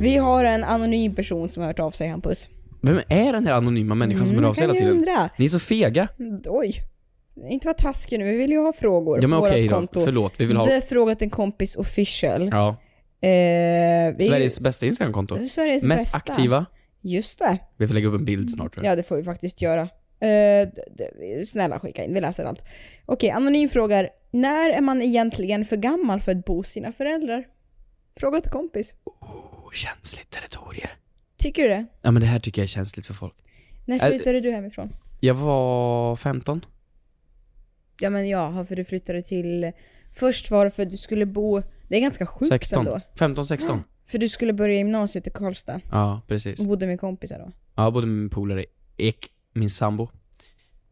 Vi 0.00 0.16
har 0.16 0.44
en 0.44 0.64
anonym 0.64 1.14
person 1.14 1.48
som 1.48 1.60
har 1.62 1.66
hört 1.68 1.78
av 1.78 1.90
sig, 1.90 2.08
Hampus. 2.08 2.48
Vem 2.82 3.00
är 3.08 3.32
den 3.32 3.46
här 3.46 3.54
anonyma 3.54 3.94
människan 3.94 4.26
som 4.26 4.36
hör 4.38 4.44
av 4.44 4.54
sig 4.54 4.62
hela 4.62 4.74
tiden? 4.74 4.90
undra. 4.90 5.30
Ni 5.38 5.44
är 5.44 5.48
så 5.48 5.58
fega. 5.58 6.08
Oj. 6.46 6.74
Inte 7.50 7.66
vara 7.66 7.74
taskig 7.76 8.18
nu, 8.18 8.24
vi 8.24 8.36
vill 8.36 8.50
ju 8.50 8.58
ha 8.58 8.72
frågor 8.72 9.18
Ja 9.22 9.28
men 9.28 9.38
på 9.38 9.44
okej 9.46 9.62
vårt 9.62 9.70
då, 9.70 9.76
konto. 9.76 10.00
förlåt. 10.04 10.32
Vi 10.40 10.44
vill 10.44 10.56
ha 10.56 10.66
The 10.66 10.80
Frågat 10.80 11.22
en 11.22 11.30
kompis 11.30 11.76
official. 11.76 12.48
ja, 12.52 12.76
Eh, 13.20 14.14
vi, 14.18 14.24
Sveriges 14.30 14.60
bästa 14.60 14.86
Instagramkonto. 14.86 15.46
Sveriges 15.48 15.82
Mest 15.84 16.04
bästa. 16.04 16.18
aktiva. 16.18 16.66
Just 17.00 17.38
det. 17.38 17.58
Vi 17.76 17.86
får 17.86 17.94
lägga 17.94 18.08
upp 18.08 18.14
en 18.14 18.24
bild 18.24 18.50
snart 18.50 18.74
tror 18.74 18.84
jag. 18.86 18.92
Ja, 18.92 18.96
det 18.96 19.02
får 19.02 19.16
vi 19.16 19.22
faktiskt 19.24 19.62
göra. 19.62 19.80
Eh, 19.82 19.88
d- 20.20 20.70
d- 20.98 21.44
snälla 21.46 21.78
skicka 21.80 22.04
in, 22.04 22.14
vi 22.14 22.20
läser 22.20 22.44
allt. 22.44 22.62
Okej, 23.06 23.30
Anonym 23.30 23.68
frågar, 23.68 24.08
när 24.30 24.70
är 24.70 24.80
man 24.80 25.02
egentligen 25.02 25.64
för 25.64 25.76
gammal 25.76 26.20
för 26.20 26.32
att 26.32 26.44
bo 26.44 26.56
hos 26.56 26.68
sina 26.68 26.92
föräldrar? 26.92 27.44
Fråga 28.20 28.40
till 28.40 28.52
kompis. 28.52 28.94
Känsligt 29.72 30.30
territorium. 30.30 30.88
Tycker 31.38 31.62
du 31.62 31.68
det? 31.68 31.86
Ja 32.02 32.10
men 32.10 32.22
det 32.22 32.28
här 32.28 32.40
tycker 32.40 32.62
jag 32.62 32.64
är 32.64 32.68
känsligt 32.68 33.06
för 33.06 33.14
folk. 33.14 33.34
När 33.84 34.10
flyttade 34.10 34.40
du 34.40 34.50
hemifrån? 34.50 34.92
Jag 35.20 35.34
var 35.34 36.16
15. 36.16 36.64
Ja 38.00 38.10
men 38.10 38.28
ja, 38.28 38.64
för 38.64 38.76
du 38.76 38.84
flyttade 38.84 39.22
till... 39.22 39.72
Först 40.14 40.50
var 40.50 40.64
det 40.64 40.70
för 40.70 40.82
att 40.82 40.90
du 40.90 40.96
skulle 40.96 41.26
bo... 41.26 41.62
Det 41.88 41.96
är 41.96 42.00
ganska 42.00 42.26
sjukt 42.26 42.48
16. 42.48 42.86
ändå. 42.86 43.00
15, 43.18 43.46
16. 43.46 43.84
För 44.06 44.18
du 44.18 44.28
skulle 44.28 44.52
börja 44.52 44.76
gymnasiet 44.76 45.26
i 45.26 45.30
Karlstad 45.30 45.80
Ja, 45.90 46.22
precis. 46.26 46.60
och 46.60 46.66
bodde 46.66 46.86
med 46.86 47.00
kompisar 47.00 47.38
då. 47.38 47.52
Ja, 47.74 47.82
jag 47.82 47.92
bodde 47.92 48.06
med 48.06 48.16
min 48.16 48.30
polare 48.30 48.64
Ek, 48.96 49.26
min 49.54 49.70
sambo. 49.70 50.02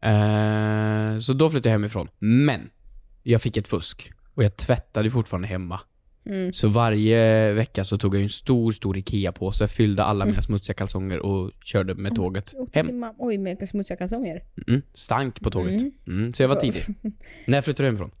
Eh, 0.01 1.19
så 1.19 1.33
då 1.33 1.49
flyttade 1.49 1.69
jag 1.69 1.73
hemifrån. 1.73 2.09
Men, 2.19 2.69
jag 3.23 3.41
fick 3.41 3.57
ett 3.57 3.67
fusk. 3.67 4.11
Och 4.33 4.43
jag 4.43 4.57
tvättade 4.57 5.09
fortfarande 5.09 5.47
hemma. 5.47 5.79
Mm. 6.29 6.53
Så 6.53 6.67
varje 6.67 7.53
vecka 7.53 7.83
så 7.83 7.97
tog 7.97 8.15
jag 8.15 8.21
en 8.23 8.29
stor, 8.29 8.71
stor 8.71 8.97
IKEA-påse, 8.97 9.67
fyllde 9.67 10.03
alla 10.03 10.25
mina 10.25 10.41
smutsiga 10.41 10.73
kalsonger 10.73 11.19
och 11.19 11.51
körde 11.63 11.95
med 11.95 12.15
tåget 12.15 12.53
Åkte 12.57 12.83
till 12.83 12.91
hem. 12.91 13.05
Oj, 13.17 13.37
med 13.37 13.69
smutsiga 13.69 13.97
kalsonger. 13.97 14.43
Mm, 14.67 14.81
stank 14.93 15.41
på 15.41 15.51
tåget. 15.51 15.81
Mm, 16.07 16.31
så 16.33 16.43
jag 16.43 16.47
var 16.47 16.55
tidig. 16.55 16.81
När 17.47 17.61
flyttade 17.61 17.83
du 17.83 17.87
hemifrån? 17.87 18.11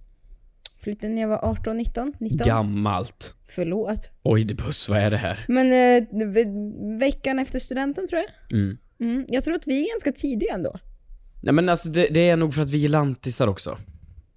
Flyttade 0.81 1.13
när 1.13 1.21
jag 1.21 1.29
var 1.29 1.45
18, 1.45 1.77
19? 1.77 2.13
19? 2.19 2.47
Gammalt. 2.47 3.35
Förlåt. 3.47 4.09
Oj, 4.23 4.43
det 4.43 4.53
buss, 4.53 4.89
vad 4.89 4.97
är 4.99 5.11
det 5.11 5.17
här? 5.17 5.39
Men 5.47 5.65
eh, 5.67 6.27
ve- 6.27 6.97
veckan 6.99 7.39
efter 7.39 7.59
studenten 7.59 8.07
tror 8.07 8.21
jag. 8.21 8.59
Mm. 8.59 8.77
Mm. 8.99 9.25
Jag 9.29 9.43
tror 9.43 9.55
att 9.55 9.67
vi 9.67 9.81
är 9.89 9.93
ganska 9.93 10.11
tidiga 10.11 10.53
ändå. 10.53 10.79
Nej 11.43 11.53
men 11.53 11.69
alltså 11.69 11.89
det, 11.89 12.07
det 12.11 12.29
är 12.29 12.37
nog 12.37 12.53
för 12.53 12.61
att 12.61 12.69
vi 12.69 12.85
är 12.85 12.89
lantisar 12.89 13.47
också. 13.47 13.77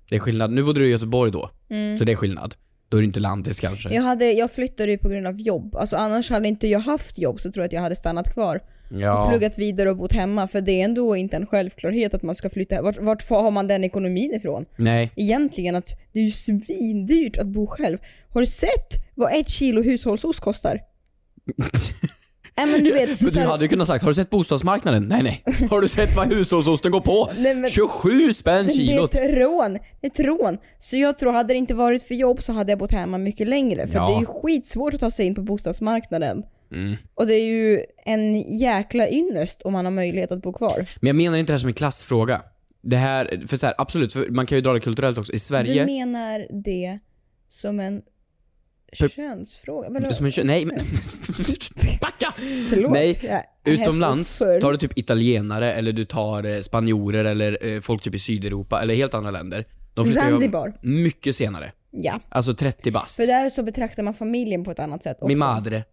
Det 0.08 0.16
är 0.16 0.20
skillnad. 0.20 0.52
Nu 0.52 0.62
bodde 0.62 0.80
du 0.80 0.86
i 0.88 0.90
Göteborg 0.90 1.32
då, 1.32 1.50
så 1.98 2.04
det 2.04 2.12
är 2.12 2.16
skillnad. 2.16 2.54
Då 2.90 2.97
är 2.97 3.00
du 3.00 3.06
inte 3.06 3.20
lantis 3.20 3.61
kanske. 3.61 3.94
Jag, 3.94 4.02
hade, 4.02 4.32
jag 4.32 4.50
flyttade 4.52 4.90
ju 4.90 4.99
på 4.99 5.09
grund 5.09 5.26
av 5.26 5.40
jobb. 5.40 5.76
Alltså 5.76 5.97
annars 5.97 6.30
hade 6.30 6.49
inte 6.49 6.68
jag 6.68 6.78
haft 6.80 7.18
jobb 7.18 7.40
så 7.40 7.52
tror 7.52 7.62
jag 7.62 7.66
att 7.66 7.73
jag 7.73 7.80
hade 7.80 7.97
stannat 7.97 8.32
kvar. 8.32 8.56
Och 8.90 9.00
Ja. 9.00 9.26
pluggat 9.30 9.59
vidare 9.59 9.90
och 9.90 9.97
bott 9.97 10.12
hemma. 10.12 10.49
För 10.49 10.61
det 10.61 10.73
är 10.80 10.85
ändå 10.85 11.16
inte 11.16 11.37
en 11.37 11.47
självklarhet 11.47 12.14
att 12.14 12.23
man 12.23 12.35
ska 12.35 12.50
flytta. 12.50 12.82
Vart, 12.82 12.99
vart 13.00 13.28
har 13.28 13.50
man 13.50 13.66
den 13.68 13.85
ekonomin 13.85 14.35
ifrån? 14.35 14.64
Nej. 14.76 15.11
Egentligen 15.16 15.76
att 15.76 15.87
det 16.12 16.18
är 16.20 16.25
ju 16.25 16.30
svindyrt 16.30 17.38
att 17.38 17.47
bo 17.47 17.66
själv. 17.66 17.99
Har 18.28 18.40
du 18.40 18.47
sett 18.47 18.94
vad 19.14 19.32
ett 19.40 19.49
kilo 19.49 19.82
hushållsost 19.82 20.40
kostar? 20.40 20.80
Men 22.67 22.85
du 22.85 22.93
vet, 22.93 23.19
så 23.19 23.25
Men 23.25 23.35
du 23.35 23.40
hade 23.40 23.64
ju 23.64 23.69
kunnat 23.69 23.87
sagt, 23.88 24.02
har 24.05 24.11
du 24.11 24.14
sett 24.14 24.31
bostadsmarknaden? 24.31 25.05
Nej 25.09 25.23
nej. 25.23 25.45
Har 25.71 25.81
du 25.81 25.88
sett 25.88 26.17
vad 26.17 26.33
hushållsosten 26.33 26.93
går 26.93 27.00
på? 27.00 27.31
Nej, 27.38 27.55
men- 27.55 27.71
27 27.71 28.33
spänn 28.33 28.69
kilot! 28.69 29.12
Det 29.12 29.19
är 29.19 29.29
ett 29.29 29.38
rån. 29.38 29.73
Det 30.00 30.07
är 30.07 30.11
ett 30.11 30.21
rån. 30.21 30.59
Så 30.79 30.97
jag 30.97 31.19
tror, 31.19 31.33
hade 31.33 31.55
det 31.55 31.59
inte 31.59 31.75
varit 31.75 32.02
för 32.02 32.14
jobb 32.14 32.43
så 32.43 32.52
hade 32.52 32.73
jag 32.73 32.79
bott 32.79 32.93
hemma 32.93 33.19
mycket 33.19 33.49
längre. 33.49 33.87
För 33.88 33.95
Ja. 33.95 34.07
det 34.09 34.14
är 34.14 34.21
ju 34.21 34.26
skitsvårt 34.26 34.95
att 34.95 35.00
ta 35.00 35.11
sig 35.11 35.26
in 35.26 35.35
på 35.35 35.43
bostadsmarknaden. 35.43 36.43
Mm. 36.73 36.97
Och 37.14 37.26
det 37.26 37.35
är 37.35 37.45
ju 37.45 37.81
en 38.05 38.59
jäkla 38.59 39.09
ynnest 39.09 39.62
om 39.62 39.73
man 39.73 39.85
har 39.85 39.93
möjlighet 39.93 40.33
att 40.33 40.43
bo 40.43 40.52
kvar. 40.52 40.87
Men 41.00 41.07
jag 41.07 41.17
menar 41.17 41.38
inte 41.38 41.52
det 41.52 41.55
här 41.55 41.59
som 41.59 41.69
en 41.69 41.75
klassfråga. 41.75 42.43
Det 42.83 42.97
här, 42.97 43.43
för 43.47 43.57
så 43.57 43.67
här, 43.67 43.75
absolut, 43.79 44.12
för 44.12 44.29
man 44.29 44.47
kan 44.47 44.59
ju 44.59 44.62
dra 44.62 44.73
det 44.73 44.81
kulturellt 44.81 45.19
också. 45.19 45.33
I 45.33 45.35
Du 45.35 45.38
Sverige... 45.38 45.87
menar 45.87 46.62
det 46.64 46.99
som 47.49 47.81
en 47.81 48.02
Per- 48.99 49.09
könsfråga? 49.09 49.88
Vadå? 49.90 50.11
Som 50.11 50.26
en 50.26 50.32
kö- 50.32 50.44
nej 50.44 50.64
men... 50.64 50.76
Backa! 52.00 52.35
Förlåt. 52.70 52.92
Nej, 52.92 53.44
Utomlands 53.64 54.38
tar 54.38 54.73
du 54.73 54.78
typ 54.78 54.99
italienare 54.99 55.73
eller 55.73 55.92
du 55.92 56.04
tar 56.04 56.44
eh, 56.47 56.61
spanjorer 56.61 57.25
eller 57.25 57.75
eh, 57.75 57.80
folk 57.80 58.02
typ 58.02 58.14
i 58.14 58.18
Sydeuropa 58.18 58.82
eller 58.82 58.94
helt 58.94 59.14
andra 59.14 59.30
länder. 59.30 59.64
De 59.94 60.06
Zanzibar. 60.12 60.75
mycket 60.82 61.37
senare. 61.37 61.72
Ja. 61.90 62.20
Alltså 62.29 62.55
30 62.55 62.90
bast. 62.90 63.16
För 63.16 63.26
där 63.26 63.50
så 63.50 63.62
betraktar 63.62 64.03
man 64.03 64.14
familjen 64.14 64.64
på 64.64 64.70
ett 64.70 64.79
annat 64.79 65.03
sätt 65.03 65.16
också. 65.16 65.26
Min 65.29 65.38
madre. 65.38 65.85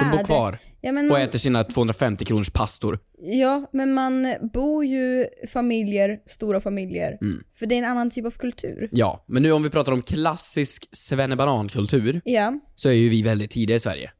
De 0.00 0.10
bor 0.16 0.24
kvar 0.24 0.58
Ja 0.80 0.92
men, 0.92 1.04
och 1.06 1.12
man, 1.12 1.20
äter 1.22 1.38
sina 1.38 1.64
250 1.64 2.24
kronors 2.24 2.50
pastor. 2.50 2.98
ja, 3.22 3.70
men 3.72 3.92
man 3.94 4.34
bor 4.52 4.84
ju 4.84 5.26
familjer, 5.48 6.18
stora 6.26 6.60
familjer. 6.60 7.18
Mm. 7.22 7.44
För 7.54 7.66
det 7.66 7.74
är 7.74 7.78
en 7.78 7.84
annan 7.84 8.10
typ 8.10 8.26
av 8.26 8.30
kultur. 8.30 8.88
Ja, 8.92 9.24
men 9.28 9.42
nu 9.42 9.52
om 9.52 9.62
vi 9.62 9.70
pratar 9.70 9.92
om 9.92 10.02
klassisk 10.02 10.88
svennebanankultur 10.92 12.20
Ja, 12.24 12.60
så 12.74 12.88
är 12.88 12.92
ju 12.92 13.08
vi 13.08 13.22
väldigt 13.22 13.50
tidiga 13.50 13.76
i 13.76 13.80
Sverige. 13.80 14.10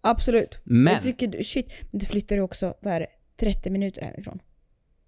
absolut. 0.00 0.58
Men- 0.64 0.92
Jag 0.92 1.02
tycker, 1.02 1.26
du- 1.26 1.42
shit, 1.44 1.72
du 1.92 2.06
flyttar 2.06 2.36
ju 2.36 2.42
också, 2.42 2.74
vad 2.82 2.92
är 2.94 3.00
det, 3.00 3.06
30 3.40 3.70
minuter 3.70 4.02
hemifrån? 4.02 4.38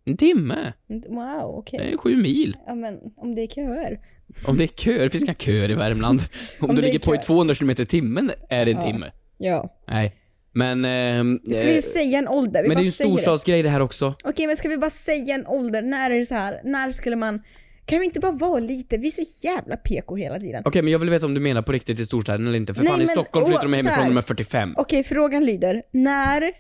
En 0.05 0.16
timme. 0.16 0.72
Wow, 1.09 1.59
okej. 1.59 1.79
Det 1.79 1.92
är 1.92 1.96
sju 1.96 2.16
mil. 2.16 2.57
Ja 2.66 2.75
men 2.75 2.98
om 3.16 3.35
det 3.35 3.42
är 3.42 3.46
köer. 3.46 4.01
Om 4.46 4.57
det 4.57 4.64
är 4.64 4.68
köer, 4.68 5.03
det 5.05 5.11
finns 5.11 5.25
inga 5.25 5.35
köer 5.35 5.70
i 5.70 5.75
Värmland. 5.75 6.20
Om, 6.61 6.70
Om 6.70 6.77
du 6.77 6.83
ligger 6.83 6.98
på 6.98 7.14
i 7.14 7.18
kö. 7.18 7.22
200 7.25 7.55
km 7.55 7.70
i 7.70 7.75
timmen 7.75 8.31
är 8.48 8.64
det 8.64 8.70
en 8.70 8.77
Ja. 8.77 8.83
timme. 8.83 9.11
Ja. 9.38 9.75
Nej. 9.88 10.14
Men... 10.55 10.85
ehm, 10.85 11.38
Ska 11.53 11.62
vi 11.62 11.75
eh, 11.77 11.81
säga 11.81 12.18
en 12.18 12.29
ålder? 12.29 12.62
Vi 12.62 12.68
men 12.68 12.77
det 12.77 12.81
är 12.81 12.85
ju 12.85 12.87
en 12.88 12.92
säger 12.92 13.11
det. 13.11 13.16
storstadsgrej 13.16 13.62
det 13.62 13.68
här 13.68 13.81
också. 13.81 14.14
Okej, 14.25 14.47
men 14.47 14.57
ska 14.57 14.68
vi 14.68 14.79
bara 14.79 14.90
säga 14.90 15.35
en 15.35 15.47
ålder? 15.47 15.83
När 15.83 16.11
är 16.11 16.18
det 16.18 16.27
så 16.27 16.35
här? 16.35 16.61
När 16.64 16.90
skulle 16.90 17.16
man... 17.16 17.42
Kan 17.87 17.99
vi 17.99 18.05
inte 18.05 18.21
bara 18.21 18.33
vara 18.33 18.61
lite? 18.61 18.97
Vi 18.99 19.07
är 19.07 19.11
så 19.11 19.47
jävla 19.47 19.77
PK 19.77 20.16
hela 20.16 20.38
tiden. 20.40 20.62
Okej, 20.66 20.83
men 20.83 20.92
jag 20.92 20.99
vill 20.99 21.11
veta 21.11 21.27
om 21.27 21.35
du 21.35 21.40
menar 21.40 21.62
på 21.62 21.73
riktigt 21.73 21.99
i 21.99 22.05
storstäderna 22.05 22.49
eller 22.49 22.59
inte. 22.59 22.75
För 22.75 22.83
Nej, 22.83 22.90
fan, 22.92 23.01
i 23.01 23.05
men- 23.05 23.09
Stockholm 23.09 23.47
flyttar 23.47 23.62
de 23.62 23.73
hemifrån 23.73 23.99
när 24.01 24.09
de 24.09 24.16
är 24.16 24.23
45. 24.23 24.75
Okej, 24.77 25.05
frågan 25.05 25.45
lyder. 25.45 25.83
När, 25.92 26.51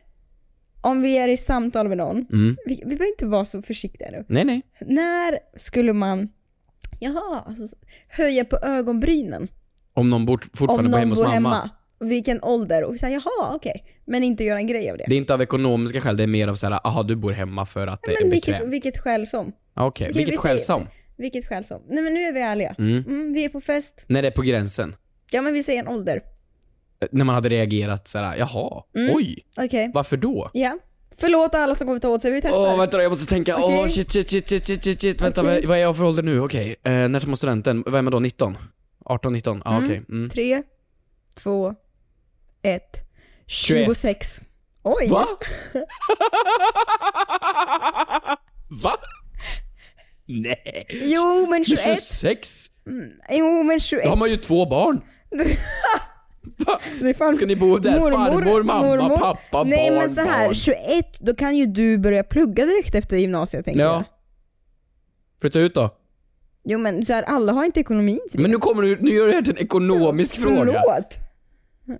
om 0.80 1.02
vi 1.02 1.18
är 1.18 1.28
i 1.28 1.36
samtal 1.36 1.88
med 1.88 1.96
någon, 1.98 2.16
Mm. 2.32 2.56
vi, 2.66 2.74
vi 2.74 2.84
behöver 2.84 3.08
inte 3.08 3.26
vara 3.26 3.44
så 3.44 3.62
försiktiga 3.62 4.10
nu. 4.10 4.24
Nej, 4.28 4.44
nej. 4.44 4.62
När 4.80 5.38
skulle 5.56 5.92
man, 5.92 6.28
jaha, 7.00 7.44
alltså, 7.46 7.76
höja 8.08 8.44
på 8.44 8.56
ögonbrynen? 8.62 9.48
Om 9.94 10.10
någon 10.10 10.26
bor 10.26 10.40
Om 10.42 10.48
fortfarande 10.58 10.90
bor 10.90 10.90
någon 10.90 11.00
hemma 11.00 11.10
hos 11.10 11.18
mamma. 11.20 11.32
hemma. 11.34 11.70
Vilken 12.02 12.42
ålder? 12.42 12.84
Och 12.84 12.94
vi 12.94 12.98
säger 12.98 13.14
jaha, 13.24 13.54
okej. 13.54 13.84
Men 14.04 14.24
inte 14.24 14.44
göra 14.44 14.58
en 14.58 14.66
grej 14.66 14.90
av 14.90 14.96
det. 14.98 15.04
Det 15.08 15.14
är 15.14 15.18
inte 15.18 15.34
av 15.34 15.42
ekonomiska 15.42 16.00
skäl, 16.00 16.16
det 16.16 16.22
är 16.22 16.26
mer 16.26 16.48
av 16.48 16.54
såhär, 16.54 16.80
aha 16.86 17.02
du 17.02 17.16
bor 17.16 17.32
hemma 17.32 17.66
för 17.66 17.86
att 17.86 18.00
det 18.02 18.12
är 18.14 18.20
men 18.22 18.30
vilket, 18.30 18.54
bekvämt. 18.54 18.72
vilket 18.72 18.98
skäl 18.98 19.26
som. 19.26 19.40
Okej, 19.48 19.54
Okej, 19.86 20.06
vilket 20.16 20.32
vi 20.34 20.36
skäl 20.36 20.48
säger- 20.58 20.58
som. 20.58 20.86
Vilket 21.16 21.46
skäl 21.48 21.64
som. 21.64 21.82
Nej 21.88 22.02
men 22.02 22.14
nu 22.14 22.20
är 22.20 22.32
vi 22.32 22.40
ärliga. 22.40 22.74
Mm. 22.78 23.04
Mm, 23.06 23.32
vi 23.32 23.44
är 23.44 23.48
på 23.48 23.60
fest. 23.60 24.04
När 24.06 24.22
det 24.22 24.28
är 24.28 24.32
på 24.32 24.42
gränsen. 24.42 24.96
Ja 25.30 25.42
men 25.42 25.52
vi 25.54 25.62
säger 25.62 25.80
en 25.80 25.88
ålder. 25.88 26.20
Eh, 27.02 27.08
När 27.12 27.24
man 27.24 27.34
hade 27.34 27.48
reagerat 27.48 28.08
såhär, 28.08 28.36
jaha, 28.36 28.82
Mm. 28.96 29.16
oj, 29.16 29.38
Okej. 29.56 29.90
varför 29.94 30.16
då? 30.16 30.50
Ja. 30.52 30.78
Förlåt 31.16 31.54
alla 31.54 31.74
som 31.74 31.86
kommer 31.86 32.00
ta 32.00 32.08
åt 32.08 32.22
sig, 32.22 32.30
vi 32.30 32.40
testar. 32.42 32.58
Åh 32.60 32.78
vänta 32.78 32.96
då, 32.96 33.02
jag 33.02 33.10
måste 33.10 33.34
tänka, 33.34 33.56
åh 33.56 33.64
Okej. 33.78 33.88
shit, 33.88 34.10
shit, 34.12 34.30
shit, 34.30 34.48
shit, 34.48 34.66
shit, 34.66 34.84
shit, 34.84 35.00
shit. 35.00 35.22
vänta 35.22 35.40
Okej. 35.40 35.54
vad, 35.60 35.64
vad 35.64 35.76
är 35.78 35.82
jag 35.82 35.96
för 35.96 36.04
ålder 36.04 36.22
nu? 36.22 36.40
Okej, 36.40 36.76
eh, 36.84 36.92
när 36.92 37.20
tar 37.20 37.26
man 37.26 37.36
studenten? 37.36 37.82
Vad 37.86 37.94
är 37.94 38.02
man 38.02 38.12
då, 38.12 38.18
19? 38.18 38.56
18, 39.04 39.32
19? 39.32 39.62
Ja 39.64 39.70
Mm. 39.76 39.84
okej. 39.84 40.02
Mm. 40.08 40.30
Tre, 40.30 40.62
två, 41.34 41.68
ett. 41.68 41.76
21. 41.76 41.91
26. 43.46 44.40
Oj! 44.82 45.08
Va? 45.08 45.26
Va? 48.82 48.92
Nej. 50.26 50.86
Jo 50.90 51.46
men 51.50 51.64
21. 51.64 51.80
26? 51.84 52.66
Jo 53.30 53.62
men 53.62 53.80
21. 53.80 54.04
Då 54.04 54.10
har 54.10 54.16
man 54.16 54.30
ju 54.30 54.36
två 54.36 54.66
barn. 54.66 55.00
Va? 57.18 57.32
Ska 57.32 57.46
ni 57.46 57.56
bo 57.56 57.78
där? 57.78 57.92
Farmor, 58.10 58.62
mamma, 58.62 59.08
pappa, 59.16 59.64
Nej 59.64 59.90
barn, 59.90 59.98
men 59.98 60.14
så 60.14 60.20
här, 60.20 60.44
barn. 60.46 60.54
21, 60.54 60.78
då 61.20 61.34
kan 61.34 61.56
ju 61.56 61.66
du 61.66 61.98
börja 61.98 62.24
plugga 62.24 62.66
direkt 62.66 62.94
efter 62.94 63.16
gymnasiet 63.16 63.64
tänker 63.64 63.80
Ja. 63.80 63.92
jag. 63.92 64.04
Flytta 65.40 65.58
ut 65.58 65.74
då. 65.74 65.90
Jo 66.64 66.78
men 66.78 67.04
så 67.04 67.12
här, 67.12 67.22
alla 67.22 67.52
har 67.52 67.64
inte 67.64 67.80
ekonomin 67.80 68.20
till 68.30 68.36
det. 68.38 68.42
Men 68.42 68.50
nu 68.50 68.56
kommer 68.58 68.82
du, 68.82 68.98
nu 69.00 69.10
gör 69.10 69.24
du 69.24 69.30
det 69.30 69.34
här 69.36 69.42
till 69.42 69.56
en 69.56 69.62
ekonomisk 69.62 70.36
fråga. 70.36 70.56
Förlåt. 70.56 71.18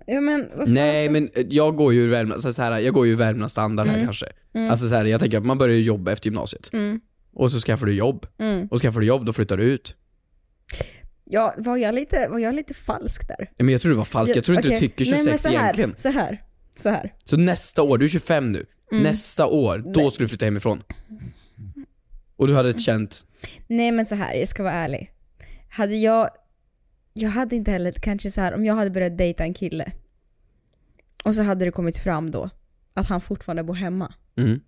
Ja 0.05 0.21
men. 0.21 0.49
Nej 0.65 1.09
men 1.09 1.29
eh, 1.35 1.45
jag 1.49 1.75
går 1.75 1.93
ju 1.93 2.07
Värmland, 2.07 2.41
så 2.41 2.61
här, 2.61 2.79
jag 2.79 2.93
går 2.93 3.05
ju 3.05 3.11
i 3.11 3.15
Värmland 3.15 3.51
standard 3.51 3.87
här 3.87 4.05
kanske. 4.05 4.25
Alltså 4.69 4.87
så 4.87 4.95
här, 4.95 5.05
jag 5.05 5.19
tänker 5.19 5.37
att 5.37 5.45
man 5.45 5.57
börjar 5.57 5.77
jobba 5.77 6.11
efter 6.11 6.27
gymnasiet. 6.27 6.69
Mm. 6.73 6.99
Och 7.33 7.51
så 7.51 7.59
skaffar 7.59 7.85
du 7.85 7.93
jobb. 7.93 8.25
Mm. 8.39 8.67
Och 8.71 8.81
skaffar 8.81 8.99
du 8.99 9.05
jobb, 9.05 9.25
då 9.25 9.33
flyttar 9.33 9.57
du 9.57 9.63
ut. 9.63 9.95
Ja, 11.25 11.55
var 11.57 11.77
jag 11.77 11.95
lite, 11.95 12.27
var 12.27 12.39
jag 12.39 12.55
lite 12.55 12.73
falsk 12.73 13.27
där? 13.27 13.49
Men 13.57 13.69
jag 13.69 13.81
tror 13.81 13.91
du 13.91 13.97
var 13.97 14.05
falsk, 14.05 14.35
jag 14.35 14.43
tror 14.43 14.57
inte 14.57 14.67
Okej. 14.67 14.79
du 14.79 14.87
tycker 14.87 15.05
26 15.05 15.25
Nej, 15.25 15.31
men 15.31 15.39
så 15.39 15.49
här, 15.49 15.63
egentligen. 15.63 15.93
Så 15.97 16.09
här, 16.09 16.41
så 16.75 16.89
här. 16.89 17.13
Så 17.23 17.37
nästa 17.37 17.81
år, 17.81 17.97
du 17.97 18.05
är 18.05 18.09
25 18.09 18.51
nu. 18.51 18.65
Mm. 18.91 19.03
Nästa 19.03 19.47
år, 19.47 19.83
då 19.93 20.11
ska 20.11 20.23
du 20.23 20.27
flytta 20.27 20.45
hemifrån. 20.45 20.83
Och 22.35 22.47
du 22.47 22.55
hade 22.55 22.73
känt, 22.73 23.21
Nej 23.67 23.91
men 23.91 24.05
så 24.05 24.15
här, 24.15 24.33
jag 24.33 24.47
ska 24.47 24.63
vara 24.63 24.73
ärlig. 24.73 25.11
Hade 25.69 25.95
jag, 25.95 26.29
jag 27.13 27.29
hade 27.29 27.55
inte 27.55 27.71
heller, 27.71 27.91
kanske 27.91 28.31
så 28.31 28.41
här 28.41 28.53
om 28.53 28.65
jag 28.65 28.75
hade 28.75 28.89
börjat 28.89 29.17
dejta 29.17 29.43
en 29.43 29.53
kille 29.53 29.91
och 31.23 31.35
så 31.35 31.41
hade 31.41 31.65
det 31.65 31.71
kommit 31.71 31.97
fram 31.97 32.31
då 32.31 32.49
att 32.93 33.07
han 33.07 33.21
fortfarande 33.21 33.63
bor 33.63 33.73
hemma. 33.73 34.13
mm. 34.37 34.59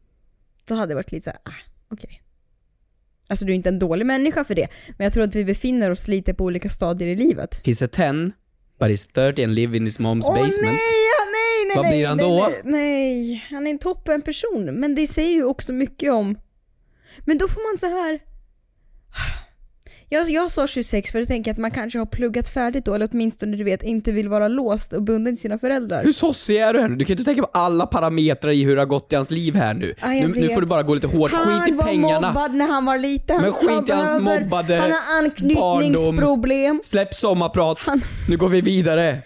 Då 0.68 0.76
hade 0.76 0.88
det 0.92 0.96
varit 0.96 1.12
lite 1.12 1.24
så 1.24 1.30
här, 1.30 1.40
ah, 1.44 1.70
okej. 1.90 2.22
Alltså 3.28 3.46
du 3.46 3.52
är 3.52 3.56
inte 3.56 3.70
en 3.70 3.80
dålig 3.80 4.06
människa 4.06 4.44
för 4.44 4.56
det, 4.56 4.68
men 4.98 5.06
jag 5.06 5.14
tror 5.14 5.24
att 5.24 5.36
vi 5.36 5.46
befinner 5.46 5.92
oss 5.92 6.08
lite 6.08 6.34
på 6.34 6.44
olika 6.44 6.70
stadier 6.70 7.10
i 7.10 7.16
livet. 7.16 7.62
he's 7.64 7.86
a 7.86 7.88
10, 7.92 8.32
but 8.80 8.90
he's 8.90 9.14
30 9.14 9.44
and 9.44 9.56
live 9.56 9.78
in 9.78 9.86
his 9.86 10.00
mom's 10.00 10.26
Åh 10.30 10.36
basement. 10.36 10.62
nej, 10.62 10.80
nej, 11.34 11.66
nej, 11.68 11.76
Vad 11.76 11.88
blir 11.88 12.08
han 12.08 12.18
nej, 12.18 12.26
då? 12.28 12.50
Nej, 12.50 12.62
nej, 12.64 13.48
han 13.50 13.68
är 13.68 13.72
en 13.72 13.80
toppen 13.80 14.22
person. 14.22 14.66
Men 14.66 14.96
det 14.96 15.08
säger 15.08 15.34
ju 15.34 15.44
också 15.44 15.74
mycket 15.74 16.12
om... 16.12 16.38
Men 17.26 17.38
då 17.38 17.48
får 17.48 17.72
man 17.72 17.78
så 17.78 17.88
här... 17.88 18.20
Jag, 20.10 20.30
jag 20.30 20.52
sa 20.52 20.68
26 20.68 21.12
för 21.12 21.22
att 21.22 21.28
tänka 21.28 21.52
att 21.52 21.58
man 21.58 21.72
kanske 21.72 22.00
har 22.00 22.06
pluggat 22.06 22.50
färdigt 22.50 22.86
då, 22.86 22.94
eller 22.94 23.10
åtminstone 23.12 23.58
du 23.58 23.64
vet 23.64 23.84
inte 23.84 24.12
vill 24.12 24.30
vara 24.30 24.48
låst 24.48 24.94
och 24.94 25.04
bunden 25.04 25.36
till 25.36 25.42
sina 25.42 25.60
föräldrar. 25.60 26.04
Hur 26.04 26.12
sossig 26.12 26.58
är 26.58 26.74
du 26.74 26.80
här 26.82 26.88
nu? 26.90 26.96
Du 26.96 27.06
kan 27.06 27.10
ju 27.10 27.14
inte 27.14 27.24
tänka 27.24 27.42
på 27.42 27.50
alla 27.54 27.86
parametrar 27.88 28.52
i 28.52 28.64
hur 28.64 28.76
det 28.76 28.82
har 28.82 28.86
gått 28.86 29.14
i 29.14 29.16
hans 29.16 29.32
liv 29.32 29.56
här 29.56 29.74
nu. 29.74 29.94
Ja, 30.02 30.08
nu, 30.08 30.28
nu 30.28 30.50
får 30.50 30.62
du 30.62 30.68
bara 30.68 30.84
gå 30.84 30.94
lite 30.96 31.08
hårt. 31.08 31.32
Han 31.32 31.60
Skit 31.62 31.74
i 31.74 31.76
var 31.78 31.84
pengarna. 31.84 32.28
mobbad 32.28 32.54
när 32.56 32.68
han 32.68 32.86
var 32.86 32.98
liten. 32.98 33.42
Men 33.42 33.54
skit 33.54 33.70
han 33.70 33.86
i 33.88 33.92
hans 33.92 34.24
mobbade 34.24 34.76
Han 34.76 34.92
har 34.92 35.24
anknytningsproblem. 35.24 36.80
Släpp 36.84 37.14
sommarprat. 37.14 37.78
Han- 37.88 38.02
Nu 38.30 38.38
går 38.38 38.50
vi 38.50 38.62
vidare. 38.62 39.18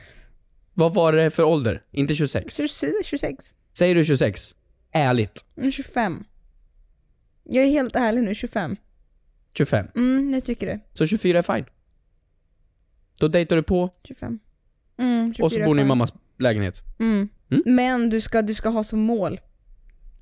Vad 0.73 0.93
var 0.93 1.13
det 1.13 1.29
för 1.29 1.43
ålder? 1.43 1.81
Inte 1.91 2.15
26? 2.15 2.57
26. 3.05 3.51
Säger 3.77 3.95
du 3.95 4.05
26? 4.05 4.55
Ärligt. 4.93 5.45
Mm, 5.57 5.71
25. 5.71 6.23
Jag 7.43 7.63
är 7.65 7.69
helt 7.69 7.95
ärlig 7.95 8.23
nu, 8.23 8.35
25. 8.35 8.75
25. 9.59 9.87
Mm, 9.95 10.33
jag 10.33 10.43
tycker 10.43 10.67
det. 10.67 10.79
Så 10.93 11.05
24 11.05 11.37
är 11.37 11.41
fine. 11.41 11.65
Då 13.19 13.27
dejtar 13.27 13.55
du 13.55 13.63
på 13.63 13.89
25. 14.03 14.39
Mm, 14.99 15.33
24 15.33 15.45
och 15.45 15.51
så 15.51 15.59
bor 15.59 15.75
ni 15.75 15.81
i 15.81 15.85
mammas 15.85 16.13
lägenhet. 16.39 16.83
Mm. 16.99 17.29
Mm. 17.51 17.63
Men 17.65 18.09
du 18.09 18.21
ska, 18.21 18.41
du 18.41 18.53
ska 18.53 18.69
ha 18.69 18.83
som 18.83 18.99
mål 18.99 19.39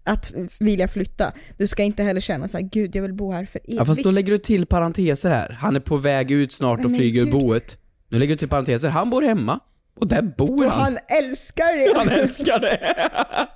att 0.04 0.34
vilja 0.60 0.88
flytta. 0.88 1.34
Du 1.58 1.68
ska 1.68 1.84
inte 1.84 2.04
heller 2.04 2.22
känna 2.22 2.48
så 2.48 2.58
här: 2.58 2.70
gud 2.72 2.96
jag 2.96 3.02
vill 3.02 3.14
bo 3.14 3.32
här 3.32 3.46
för 3.46 3.60
evigt. 3.60 3.74
Ja 3.78 3.86
fast 3.86 4.04
då 4.04 4.12
lägger 4.12 4.32
du 4.32 4.38
till 4.38 4.66
parenteser 4.66 5.30
här. 5.30 5.50
Han 5.50 5.76
är 5.76 5.80
på 5.80 5.98
väg 5.98 6.32
ut 6.32 6.52
snart 6.52 6.86
och 6.86 6.96
flyger 6.96 7.22
ur 7.22 7.32
boet. 7.32 7.78
Nu 8.10 8.20
lägger 8.20 8.34
du 8.34 8.38
till 8.38 8.50
parenteser. 8.50 8.90
Han 8.90 9.10
bor 9.10 9.22
hemma. 9.22 9.60
Och 10.00 10.08
där 10.08 10.22
bor 10.22 10.66
och 10.66 10.72
han. 10.72 10.82
han 10.82 10.98
älskar 11.24 11.78
det! 11.78 11.98
Han 11.98 12.10
älskar 12.10 12.60
det. 12.60 12.80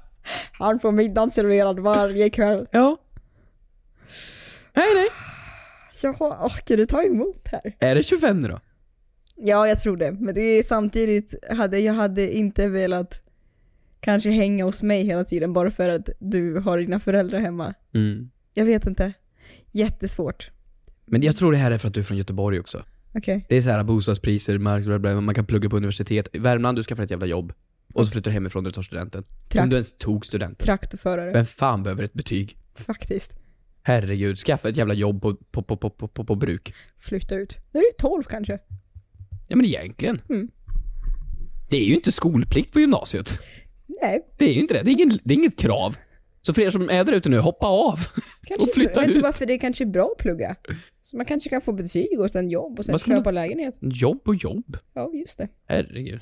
Han 0.51 0.79
får 0.79 0.91
middagen 0.91 1.29
serverad 1.29 1.79
varje 1.79 2.29
kväll. 2.29 2.67
ja. 2.71 2.97
Nej 4.73 4.87
nej. 4.95 5.07
Jaha, 6.03 6.45
orkar 6.45 6.77
du 6.77 6.85
ta 6.85 7.03
emot 7.03 7.47
här? 7.47 7.75
Är 7.79 7.95
det 7.95 8.03
25 8.03 8.39
nu 8.39 8.47
då? 8.47 8.59
Ja, 9.35 9.67
jag 9.67 9.79
tror 9.79 9.97
det. 9.97 10.11
Men 10.11 10.35
det 10.35 10.41
är 10.41 10.63
samtidigt, 10.63 11.35
hade, 11.51 11.79
jag 11.79 11.93
hade 11.93 12.35
inte 12.37 12.67
velat 12.67 13.19
kanske 13.99 14.29
hänga 14.29 14.65
hos 14.65 14.83
mig 14.83 15.03
hela 15.03 15.23
tiden 15.23 15.53
bara 15.53 15.71
för 15.71 15.89
att 15.89 16.09
du 16.19 16.59
har 16.59 16.79
dina 16.79 16.99
föräldrar 16.99 17.39
hemma. 17.39 17.73
Mm. 17.93 18.29
Jag 18.53 18.65
vet 18.65 18.85
inte. 18.85 19.13
Jättesvårt. 19.71 20.51
Men 21.05 21.21
jag 21.21 21.35
tror 21.35 21.51
det 21.51 21.57
här 21.57 21.71
är 21.71 21.77
för 21.77 21.87
att 21.87 21.93
du 21.93 21.99
är 21.99 22.03
från 22.03 22.17
Göteborg 22.17 22.59
också. 22.59 22.83
Okej. 23.13 23.45
Det 23.49 23.57
är 23.57 23.61
så 23.61 23.69
här 23.69 23.83
bostadspriser, 23.83 24.57
mark, 24.57 24.85
man 25.23 25.35
kan 25.35 25.45
plugga 25.45 25.69
på 25.69 25.77
universitet. 25.77 26.27
I 26.33 26.37
Värmland, 26.39 26.77
du 26.77 26.83
skaffar 26.83 27.03
ett 27.03 27.11
jävla 27.11 27.25
jobb. 27.25 27.53
Och 27.93 28.07
så 28.07 28.11
flyttar 28.11 28.31
du 28.31 28.33
hemifrån 28.33 28.63
när 28.63 28.69
du 28.69 28.73
tar 28.73 28.81
studenten. 28.81 29.23
Trakt- 29.49 29.63
Om 29.63 29.69
du 29.69 29.75
ens 29.75 29.97
tog 29.97 30.25
studenten. 30.25 30.65
Traktorförare. 30.65 31.31
Vem 31.33 31.45
fan 31.45 31.83
behöver 31.83 32.03
ett 32.03 32.13
betyg? 32.13 32.57
Faktiskt. 32.75 33.33
Herregud, 33.83 34.37
skaffa 34.37 34.69
ett 34.69 34.77
jävla 34.77 34.93
jobb 34.93 35.21
på, 35.21 35.35
på, 35.35 35.63
på, 35.63 35.77
på, 35.77 35.89
på, 35.89 36.07
på, 36.07 36.23
på 36.25 36.35
bruk. 36.35 36.73
Flytta 36.99 37.35
ut. 37.35 37.57
Nu 37.71 37.79
är 37.79 37.83
du 37.83 37.91
12 37.97 38.23
kanske. 38.23 38.59
Ja 39.47 39.55
men 39.55 39.65
egentligen. 39.65 40.21
Mm. 40.29 40.49
Det 41.69 41.77
är 41.77 41.83
ju 41.85 41.93
inte 41.93 42.11
skolplikt 42.11 42.73
på 42.73 42.79
gymnasiet. 42.79 43.39
Nej, 44.01 44.21
Det 44.37 44.45
är 44.45 44.53
ju 44.53 44.59
inte 44.59 44.73
det. 44.73 44.81
Det 44.83 44.89
är, 44.91 44.93
ingen, 44.93 45.19
det 45.23 45.33
är 45.33 45.37
inget 45.37 45.59
krav. 45.59 45.95
Så 46.41 46.53
för 46.53 46.61
er 46.61 46.69
som 46.69 46.89
är 46.89 47.03
där 47.03 47.13
ute 47.13 47.29
nu, 47.29 47.37
hoppa 47.39 47.67
av. 47.67 47.95
kanske 48.47 48.67
Och 48.67 48.73
flytta 48.73 48.91
jag 48.93 49.01
vet 49.01 49.07
inte 49.07 49.17
ut. 49.19 49.23
varför 49.23 49.45
det 49.45 49.53
är 49.53 49.59
kanske 49.59 49.83
är 49.83 49.85
bra 49.85 50.09
att 50.17 50.23
plugga. 50.23 50.55
Så 51.03 51.17
man 51.17 51.25
kanske 51.25 51.49
kan 51.49 51.61
få 51.61 51.73
betyg 51.73 52.19
och 52.19 52.31
sen 52.31 52.49
jobb 52.49 52.79
och 52.79 52.85
sen 52.85 52.93
man- 53.07 53.17
köpa 53.17 53.31
lägenhet. 53.31 53.75
Jobb 53.81 54.21
och 54.27 54.35
jobb. 54.35 54.77
Ja, 54.93 55.11
just 55.13 55.37
det. 55.37 55.47
Herregud. 55.67 56.21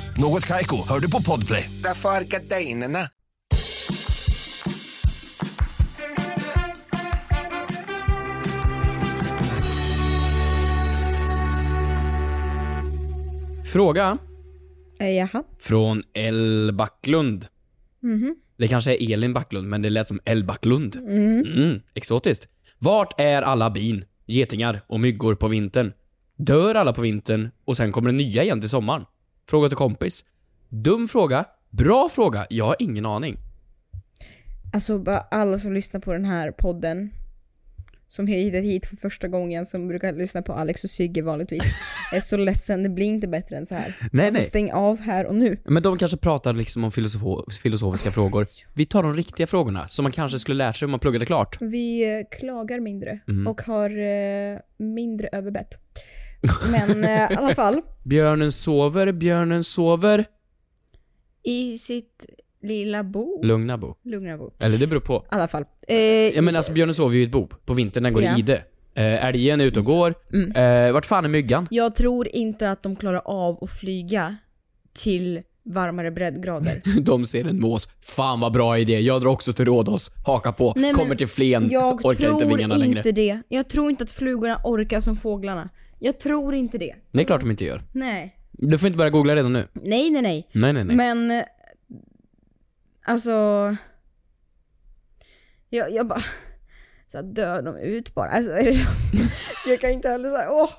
Något 0.17 0.45
Kaiko, 0.47 0.87
hör 0.87 0.99
du 0.99 1.11
på 1.11 1.21
Podplay. 1.21 1.69
Därför 1.83 2.09
är 2.09 2.21
gardinerna. 2.23 2.99
Fråga 13.65 14.17
Eh, 14.99 15.09
jaha. 15.09 15.43
från 15.59 16.03
El 16.13 16.71
Backlund. 16.73 17.45
Mhm. 18.03 18.35
Det 18.57 18.67
kanske 18.67 18.95
är 18.95 19.13
Elin 19.13 19.33
Backlund, 19.33 19.67
men 19.67 19.81
det 19.81 19.89
lät 19.89 20.07
som 20.07 20.19
El 20.25 20.43
Backlund. 20.43 20.95
Mm, 20.95 21.79
exotiskt. 21.93 22.47
Vart 22.79 23.19
är 23.21 23.41
alla 23.41 23.69
bin, 23.69 24.05
getingar 24.25 24.81
och 24.87 24.99
myggor 24.99 25.35
på 25.35 25.47
vintern? 25.47 25.93
Dör 26.37 26.75
alla 26.75 26.93
på 26.93 27.01
vintern 27.01 27.49
och 27.65 27.77
sen 27.77 27.91
kommer 27.91 28.09
det 28.11 28.17
nya 28.17 28.43
igen 28.43 28.59
till 28.59 28.69
sommaren? 28.69 29.05
Fråga 29.51 29.69
till 29.69 29.77
kompis. 29.77 30.25
Dum 30.69 31.07
fråga. 31.07 31.45
Bra 31.69 32.09
fråga. 32.11 32.45
Jag 32.49 32.65
har 32.65 32.75
ingen 32.79 33.05
aning. 33.05 33.37
Alltså 34.73 34.99
bara 34.99 35.19
alla 35.19 35.59
som 35.59 35.73
lyssnar 35.73 35.99
på 36.01 36.13
den 36.13 36.25
här 36.25 36.51
podden 36.51 37.09
som 38.07 38.27
har 38.27 38.35
hittat 38.35 38.63
hit 38.63 38.85
för 38.85 38.95
första 38.95 39.27
gången, 39.27 39.65
som 39.65 39.87
brukar 39.87 40.13
lyssna 40.13 40.41
på 40.41 40.53
Alex 40.53 40.83
och 40.83 40.89
Sigge 40.89 41.21
vanligtvis, 41.21 41.63
är 42.13 42.19
så 42.19 42.37
ledsen. 42.37 42.83
Det 42.83 42.89
blir 42.89 43.05
inte 43.05 43.27
bättre 43.27 43.57
än 43.57 43.65
så 43.65 43.75
här. 43.75 43.95
Nej, 44.11 44.25
alltså 44.25 44.39
nej. 44.39 44.47
stäng 44.47 44.71
av 44.71 44.99
här 44.99 45.25
och 45.25 45.35
nu. 45.35 45.57
Men 45.65 45.83
de 45.83 45.97
kanske 45.97 46.17
pratar 46.17 46.53
liksom 46.53 46.83
om 46.83 46.89
filosofo- 46.91 47.51
filosofiska 47.61 48.11
frågor. 48.11 48.47
Vi 48.73 48.85
tar 48.85 49.03
de 49.03 49.15
riktiga 49.15 49.47
frågorna, 49.47 49.87
som 49.87 50.03
man 50.03 50.11
kanske 50.11 50.39
skulle 50.39 50.57
lära 50.57 50.73
sig 50.73 50.85
om 50.85 50.91
man 50.91 50.99
pluggade 50.99 51.25
klart. 51.25 51.57
Vi 51.61 52.17
eh, 52.19 52.37
klagar 52.39 52.79
mindre 52.79 53.19
Mm. 53.27 53.47
och 53.47 53.61
har 53.61 53.89
eh, 53.89 54.57
mindre 54.77 55.29
överbett. 55.31 55.77
Men 56.71 57.03
eh, 57.03 57.31
i 57.31 57.35
alla 57.35 57.55
fall, 57.55 57.81
Björnen 58.03 58.51
sover, 58.51 59.11
björnen 59.11 59.63
sover. 59.63 60.25
i 61.43 61.77
sitt 61.77 62.25
lilla 62.63 63.03
bo. 63.03 63.43
Lugna 63.43 63.77
bo. 63.77 63.95
Lugna 64.05 64.37
bo. 64.37 64.51
Eller 64.59 64.77
det 64.77 64.87
beror 64.87 64.99
på. 65.01 65.15
I 65.31 65.35
alla 65.35 65.47
fall. 65.47 65.65
Eh, 65.87 65.97
Ja 65.97 66.41
men 66.41 66.55
alltså 66.55 66.73
björnen 66.73 66.93
sover 66.95 67.15
ju 67.15 67.21
i 67.21 67.25
ett 67.25 67.31
bo. 67.31 67.47
På 67.65 67.73
vintern, 67.73 68.03
den 68.03 68.13
går 68.13 68.23
Ja. 68.23 68.37
i 68.37 68.39
ide. 68.39 68.63
Eh, 68.93 69.25
älgen 69.25 69.61
är 69.61 69.65
ute 69.65 69.79
och 69.79 69.85
går. 69.85 70.13
Mm. 70.33 70.51
Eh, 70.87 70.93
vart 70.93 71.05
fan 71.05 71.25
är 71.25 71.29
myggan? 71.29 71.67
Jag 71.71 71.95
tror 71.95 72.27
inte 72.27 72.71
att 72.71 72.83
de 72.83 72.95
klarar 72.95 73.21
av 73.25 73.63
att 73.63 73.71
flyga 73.71 74.35
till 74.93 75.41
varmare 75.63 76.11
breddgrader. 76.11 76.81
De 77.01 77.25
ser 77.25 77.47
en 77.47 77.59
mås. 77.59 77.89
Fan 78.01 78.39
vad 78.39 78.53
bra 78.53 78.77
idé. 78.79 78.99
Jag 78.99 79.21
drar 79.21 79.29
också 79.29 79.53
till 79.53 79.65
Rhodos. 79.65 80.11
Haka 80.25 80.51
på. 80.51 80.73
Nej, 80.75 80.93
Kommer 80.93 81.15
till 81.15 81.27
Flen. 81.27 81.69
Jag 81.71 82.05
Orkar 82.05 82.13
tror 82.19 82.33
inte 82.33 82.45
vingarna 82.45 82.75
längre. 82.77 82.97
inte 82.99 83.11
det. 83.11 83.41
Jag 83.47 83.67
tror 83.69 83.89
inte 83.89 84.03
att 84.03 84.11
flugorna 84.11 84.61
orkar 84.63 84.99
som 84.99 85.15
fåglarna. 85.15 85.69
Jag 86.03 86.19
tror 86.19 86.53
inte 86.55 86.77
det. 86.77 86.95
Det 87.11 87.21
är 87.21 87.25
klart 87.25 87.41
de 87.41 87.51
inte 87.51 87.65
gör. 87.65 87.81
Nej. 87.91 88.35
Du 88.51 88.77
får 88.77 88.87
inte 88.87 88.97
börja 88.97 89.09
googla 89.09 89.35
redan 89.35 89.53
nu. 89.53 89.67
Nej, 89.73 90.11
nej, 90.11 90.21
nej. 90.21 90.49
Nej, 90.53 90.73
nej, 90.73 90.83
nej. 90.83 90.95
Men... 90.95 91.43
Alltså... 93.05 93.31
Jag, 95.69 95.93
jag 95.93 96.07
bara... 96.07 96.23
Så 97.07 97.17
här, 97.17 97.23
dör 97.23 97.61
de 97.61 97.77
ut 97.77 98.13
bara? 98.15 98.29
Alltså, 98.29 98.51
är 98.51 98.63
det, 98.63 98.77
jag 99.71 99.79
kan 99.79 99.91
inte 99.91 100.09
heller 100.09 100.29
säga 100.29 100.51
åh, 100.51 100.69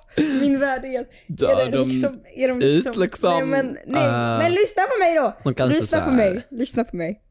min 0.41 0.59
värld 0.61 0.85
är... 0.85 1.07
Dör 1.27 1.67
är 1.67 1.73
de 1.73 1.89
liksom, 1.89 2.21
är 2.37 2.49
de 2.49 2.63
ut 2.63 2.97
liksom? 2.97 3.33
Nej 3.33 3.47
men, 3.47 3.79
nej, 3.87 4.03
Ah. 4.07 4.39
men 4.39 4.51
lyssna 4.53 4.83
på 4.83 4.99
mig 4.99 5.15
då! 5.15 5.53
De 5.55 5.69
lyssna 5.69 6.01
på 6.01 6.13
mig, 6.13 6.47
lyssna 6.51 6.85
på 6.85 6.97
mig. 6.97 7.23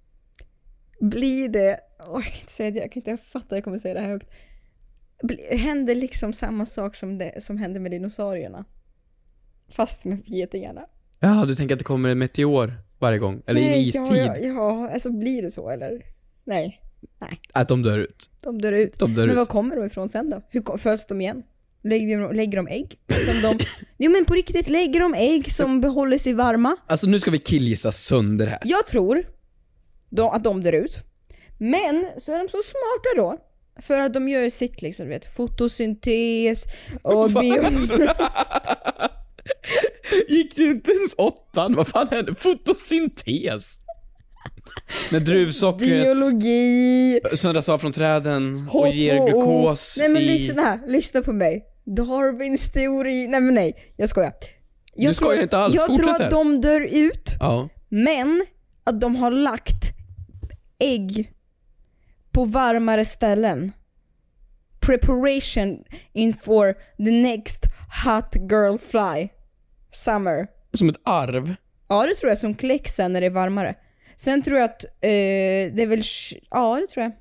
Blir 0.99 1.49
det, 1.49 1.79
åh, 2.07 2.13
jag 2.13 2.23
kan 2.23 2.39
inte 2.41 2.51
säga 2.53 2.71
det, 2.71 2.79
jag 2.79 2.91
kan 2.91 3.03
inte 3.03 3.17
fatta 3.23 3.45
att 3.45 3.51
jag 3.51 3.63
kommer 3.63 3.77
säga 3.77 3.93
det 3.93 3.99
här 3.99 4.07
högt. 4.09 4.27
Händer 5.51 5.95
liksom 5.95 6.33
samma 6.33 6.65
sak 6.65 6.95
som 6.95 7.17
det 7.17 7.43
som 7.43 7.57
hände 7.57 7.79
med 7.79 7.91
dinosaurierna? 7.91 8.65
Fast 9.75 10.05
med 10.05 10.23
getingarna. 10.25 10.81
Ja, 11.19 11.45
du 11.47 11.55
tänker 11.55 11.75
att 11.75 11.79
det 11.79 11.85
kommer 11.85 12.09
en 12.09 12.19
meteor 12.19 12.73
varje 12.99 13.19
gång? 13.19 13.41
Eller 13.45 13.61
i 13.61 13.63
en 13.63 13.69
Nej, 13.69 13.89
istid? 13.89 14.17
Ja, 14.17 14.35
ja, 14.41 14.47
ja, 14.47 14.89
alltså 14.93 15.11
blir 15.11 15.41
det 15.41 15.51
så 15.51 15.69
eller? 15.69 16.05
Nej, 16.43 16.81
Att 17.53 17.67
de 17.67 17.83
dör 17.83 17.99
ut? 17.99 18.29
de 18.41 18.61
dör 18.61 18.71
ut. 18.71 18.99
De 18.99 19.13
dör 19.13 19.21
men 19.21 19.31
ut. 19.31 19.37
var 19.37 19.45
kommer 19.45 19.75
de 19.75 19.85
ifrån 19.85 20.09
sen 20.09 20.29
då? 20.29 20.41
Hur 20.49 20.77
föds 20.77 21.05
de 21.05 21.21
igen? 21.21 21.43
Lägger 21.83 22.19
de, 22.19 22.35
lägger 22.35 22.57
de 22.57 22.67
ägg? 22.67 22.99
Som 23.25 23.41
de, 23.41 23.63
jo 23.97 24.11
men 24.11 24.25
på 24.25 24.33
riktigt, 24.33 24.69
lägger 24.69 24.99
de 24.99 25.13
ägg 25.13 25.51
som 25.51 25.81
behåller 25.81 26.17
sig 26.17 26.33
varma? 26.33 26.75
Alltså 26.87 27.07
nu 27.07 27.19
ska 27.19 27.31
vi 27.31 27.37
killgissa 27.37 27.91
sönder 27.91 28.47
här. 28.47 28.59
Jag 28.63 28.87
tror 28.87 29.23
de, 30.09 30.29
att 30.29 30.43
de 30.43 30.63
dör 30.63 30.73
ut. 30.73 30.99
Men 31.57 32.05
så 32.17 32.31
är 32.31 32.37
de 32.37 32.49
så 32.49 32.57
smarta 32.63 33.09
då. 33.17 33.37
För 33.79 33.99
att 33.99 34.13
de 34.13 34.29
gör 34.29 34.49
sitt 34.49 34.81
liksom, 34.81 35.05
du 35.05 35.09
vet, 35.09 35.33
fotosyntes 35.33 36.63
och 37.03 37.29
bio... 37.29 37.63
Gick 40.29 40.55
det 40.55 40.63
inte 40.63 40.91
ens 40.91 41.15
åttan? 41.17 41.73
Vad 41.75 41.87
fan 41.87 42.07
hände? 42.11 42.35
Fotosyntes? 42.35 43.79
När 45.11 45.19
druvsockret 45.19 46.05
Biologi. 46.05 47.19
söndras 47.33 47.69
av 47.69 47.77
från 47.79 47.91
träden 47.91 48.67
och 48.71 48.85
H2O. 48.87 48.91
ger 48.91 49.25
glukos 49.27 49.95
Nej 49.99 50.09
men 50.09 50.21
i... 50.21 50.25
lyssna 50.25 50.61
här, 50.61 50.79
lyssna 50.87 51.21
på 51.21 51.33
mig. 51.33 51.65
Darwins 51.85 52.71
teori. 52.71 53.27
Nej 53.27 53.41
men 53.41 53.53
nej, 53.55 53.93
jag 53.97 54.09
skojar. 54.09 54.33
Jag 54.95 55.11
Du 55.11 55.13
skojar 55.15 55.31
tror, 55.33 55.43
inte 55.43 55.57
alls, 55.57 55.75
Jag 55.75 55.87
fortsätt 55.87 56.03
tror 56.05 56.13
här. 56.17 56.23
att 56.25 56.31
de 56.31 56.61
dör 56.61 56.81
ut, 56.81 57.29
Ja. 57.39 57.69
men 57.89 58.45
att 58.83 59.01
de 59.01 59.15
har 59.15 59.31
lagt 59.31 59.83
ägg 60.79 61.31
på 62.31 62.45
varmare 62.45 63.05
ställen. 63.05 63.71
Preparation 64.79 65.83
in 66.13 66.33
for 66.33 66.73
the 67.05 67.11
next 67.11 67.65
hot 68.05 68.35
girl 68.51 68.77
fly. 68.77 69.29
Summer. 69.91 70.47
Som 70.73 70.89
ett 70.89 70.99
arv. 71.03 71.55
Ja 71.89 72.05
det 72.05 72.15
tror 72.15 72.29
jag, 72.29 72.37
som 72.39 72.55
kläcks 72.55 72.93
sen 72.95 73.13
när 73.13 73.21
det 73.21 73.27
är 73.27 73.31
varmare. 73.31 73.75
Sen 74.17 74.41
tror 74.41 74.57
jag 74.59 74.65
att 74.65 74.83
eh, 74.85 74.89
det 75.01 75.81
är 75.81 75.87
väl, 75.87 76.01
ja 76.51 76.79
det 76.81 76.87
tror 76.87 77.03
jag. 77.03 77.11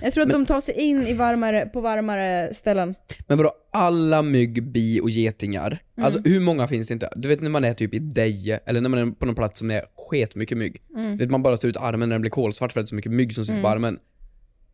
Jag 0.00 0.12
tror 0.12 0.24
att 0.24 0.30
de 0.32 0.46
tar 0.46 0.60
sig 0.60 0.74
in 0.74 1.06
i 1.06 1.12
varmare, 1.12 1.66
på 1.66 1.80
varmare 1.80 2.54
ställen. 2.54 2.94
Men 3.26 3.38
vadå, 3.38 3.52
alla 3.72 4.22
mygg, 4.22 4.62
bi 4.62 5.00
och 5.00 5.10
getingar, 5.10 5.78
Mm. 5.96 6.04
alltså 6.04 6.20
hur 6.24 6.40
många 6.40 6.66
finns 6.66 6.88
det 6.88 6.92
inte? 6.94 7.08
Du 7.16 7.28
vet 7.28 7.40
när 7.40 7.50
man 7.50 7.64
är 7.64 7.72
typ 7.74 7.94
i 7.94 7.98
Deje, 7.98 8.60
eller 8.66 8.80
när 8.80 8.88
man 8.88 8.98
är 9.08 9.12
på 9.12 9.26
någon 9.26 9.34
plats 9.34 9.58
som 9.58 9.70
är 9.70 9.82
sketmycket 9.96 10.58
mygg. 10.58 10.82
Mm. 10.96 11.10
Du 11.16 11.24
vet 11.24 11.30
man 11.30 11.42
bara 11.42 11.56
står 11.56 11.70
ut 11.70 11.76
armen 11.76 12.08
när 12.08 12.14
den 12.14 12.20
blir 12.20 12.30
kolsvart 12.30 12.72
för 12.72 12.80
att 12.80 12.84
det 12.84 12.86
är 12.86 12.90
så 12.90 12.94
mycket 12.94 13.12
mygg 13.12 13.34
som 13.34 13.44
sitter 13.44 13.62
på 13.62 13.68
armen. 13.68 13.98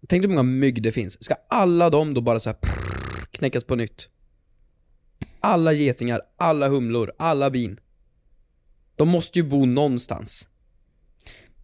Tänk 0.09 0.23
dig 0.23 0.31
hur 0.31 0.37
många 0.37 0.43
mygg 0.43 0.83
det 0.83 0.93
finns. 0.93 1.25
Ska 1.25 1.35
alla 1.49 1.91
de 1.91 2.15
då 2.15 2.21
bara 2.21 2.39
så 2.39 2.51
här 2.51 2.57
prrr, 2.61 3.27
knäckas 3.31 3.65
på 3.65 3.77
nytt? 3.77 4.09
Alla 5.41 5.73
getingar, 5.73 6.21
alla 6.37 6.69
humlor, 6.69 7.13
alla 7.19 7.51
bin. 7.51 7.81
De 8.97 9.09
måste 9.09 9.39
ju 9.39 9.43
bo 9.45 9.67
någonstans. 9.67 10.49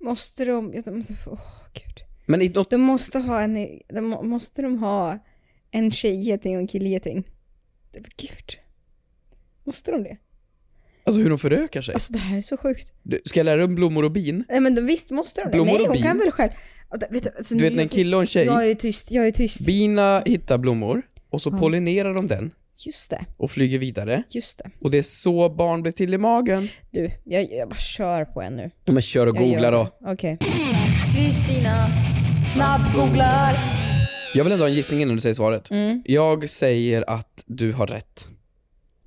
Måste 0.01 0.45
de, 0.45 0.73
ja, 0.75 0.83
de 0.85 1.05
åh 1.27 1.41
gud. 1.73 2.01
Men 2.27 2.43
i 2.43 2.49
något, 2.49 2.71
De 2.71 2.79
måste 2.81 3.19
ha 3.19 3.41
en, 3.41 3.55
de, 3.89 4.01
må- 4.01 4.23
måste 4.23 4.63
de 4.63 4.79
ha 4.79 5.19
en 5.71 5.91
tjejgeting 5.91 6.55
och 6.57 6.61
en 6.61 6.69
killgeting? 6.69 7.29
Gud. 8.17 8.59
Måste 9.65 9.91
de 9.91 10.03
det? 10.03 10.17
alltså 11.05 11.21
hur 11.21 11.31
de 11.31 11.39
förökar 11.39 11.81
sig. 11.83 11.95
Alltså 11.95 12.13
det 12.13 12.19
här 12.19 12.39
är 12.39 12.43
så 12.43 12.57
sjukt. 12.57 12.93
Du, 13.03 13.21
Ska 13.25 13.41
jag 13.41 13.45
lära 13.45 13.57
dig 13.57 13.65
om 13.65 13.75
blommor 13.75 14.05
och 14.05 14.13
bin? 14.13 14.45
Nej 14.49 14.61
men 14.61 14.75
de, 14.75 14.81
visst 14.81 15.11
måste 15.11 15.41
de 15.41 15.45
det? 15.45 15.51
Blommor 15.51 15.73
Nej 15.73 15.81
och 15.81 15.87
hon 15.87 15.95
bin. 15.95 16.03
kan 16.03 16.19
väl 16.19 16.31
själv. 16.31 16.51
Ja, 16.91 16.99
Vet 17.11 17.23
du, 17.23 17.31
alltså, 17.39 17.55
Du 17.55 17.65
vet 17.65 17.73
när 17.73 17.79
är 17.81 17.83
en 17.83 17.89
kille 17.89 18.17
och 18.17 18.23
en 18.23 18.27
tjej, 18.27 18.47
Jag 18.47 18.71
är 18.71 18.75
tyst, 18.75 19.11
jag 19.11 19.27
är 19.27 19.31
tyst. 19.31 19.61
bina 19.67 20.23
hittar 20.27 20.59
blommor 20.59 21.03
och 21.31 21.43
så 21.43 21.51
pollinerar 21.51 22.15
de 22.15 22.27
den 22.27 22.51
Just 22.87 23.11
det, 23.11 23.25
och 23.37 23.51
flyger 23.51 23.79
vidare. 23.79 24.23
just 24.29 24.59
det. 24.59 24.71
Och 24.81 24.91
det 24.91 24.99
är 24.99 25.03
så 25.03 25.49
barn 25.49 25.83
blir 25.83 25.93
till 25.93 26.15
i 26.15 26.19
magen. 26.19 26.69
Du, 26.91 27.11
jag, 27.25 27.53
jag 27.53 27.69
bara 27.69 27.77
kör 27.79 28.25
på 28.25 28.43
en 28.43 28.57
nu. 28.57 28.71
Men 28.87 29.03
kör 29.03 29.27
och 29.27 29.37
Jag 29.37 29.43
googla 29.43 29.71
då. 29.71 29.89
Okej. 30.07 30.39
Kristina, 31.17 31.87
snabb-googlar. 32.55 33.55
Jag 34.35 34.45
vill 34.45 34.53
ändå 34.53 34.65
ha 34.65 34.69
en 34.69 34.75
gissning 34.75 35.03
innan 35.03 35.15
du 35.15 35.21
säger 35.21 35.35
svaret. 35.35 35.71
Mm. 35.71 36.03
Jag 36.07 36.49
säger 36.51 37.11
att 37.11 37.45
du 37.47 37.73
har 37.73 37.87
rätt. 37.87 38.29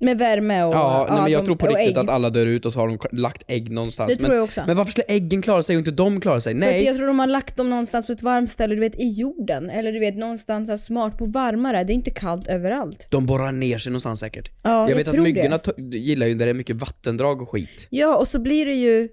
Med 0.02 0.18
värme 0.18 0.64
och... 0.64 0.74
Ja, 0.74 1.06
nej, 1.10 1.22
men 1.22 1.32
jag 1.32 1.42
de- 1.42 1.46
tror 1.46 1.56
på 1.56 1.66
riktigt 1.66 1.96
att 1.96 2.08
alla 2.08 2.30
dör 2.30 2.46
ut 2.46 2.66
och 2.66 2.72
så 2.72 2.80
har 2.80 2.88
de 2.88 2.98
lagt 3.12 3.42
ägg 3.46 3.70
någonstans. 3.70 4.12
Det 4.12 4.16
tror 4.16 4.28
men, 4.28 4.36
jag 4.36 4.44
också. 4.44 4.62
men 4.66 4.76
varför 4.76 4.90
skulle 4.90 5.04
äggen 5.08 5.42
klara 5.42 5.62
sig 5.62 5.76
och 5.76 5.78
inte 5.78 5.90
de 5.90 6.20
klara 6.20 6.40
sig? 6.40 6.54
För 6.54 6.66
att 6.66 6.72
Nej, 6.72 6.84
jag 6.84 6.96
tror 6.96 7.06
de 7.06 7.18
har 7.18 7.26
lagt 7.26 7.56
dem 7.56 7.70
någonstans 7.70 8.06
på 8.06 8.12
ett 8.12 8.22
varmt 8.22 8.50
ställe, 8.50 8.74
du 8.74 8.80
vet 8.80 9.00
i 9.00 9.10
jorden. 9.10 9.70
Eller 9.70 9.92
du 9.92 9.98
vet 9.98 10.16
någonstans 10.16 10.68
här 10.68 10.76
smart 10.76 11.18
på 11.18 11.26
varmare. 11.26 11.84
Det 11.84 11.92
är 11.92 11.94
inte 11.94 12.10
kallt 12.10 12.48
överallt. 12.48 13.06
de 13.10 13.26
borrar 13.26 13.52
ner 13.52 13.78
sig 13.78 13.90
någonstans 13.90 14.20
säkert. 14.20 14.50
Ja, 14.62 14.70
jag 14.70 14.90
jag 14.90 14.96
vet 14.96 15.08
att 15.08 15.14
tror 15.14 15.24
myggorna 15.24 15.60
gillar 15.92 16.26
ju 16.26 16.34
där 16.34 16.46
det 16.46 16.50
är 16.50 16.54
mycket 16.54 16.76
vattendrag 16.76 17.42
och 17.42 17.50
skit. 17.50 17.88
Ja, 17.90 18.16
och 18.16 18.28
så 18.28 18.38
blir 18.40 18.66
det 18.66 18.74
ju 18.74 19.08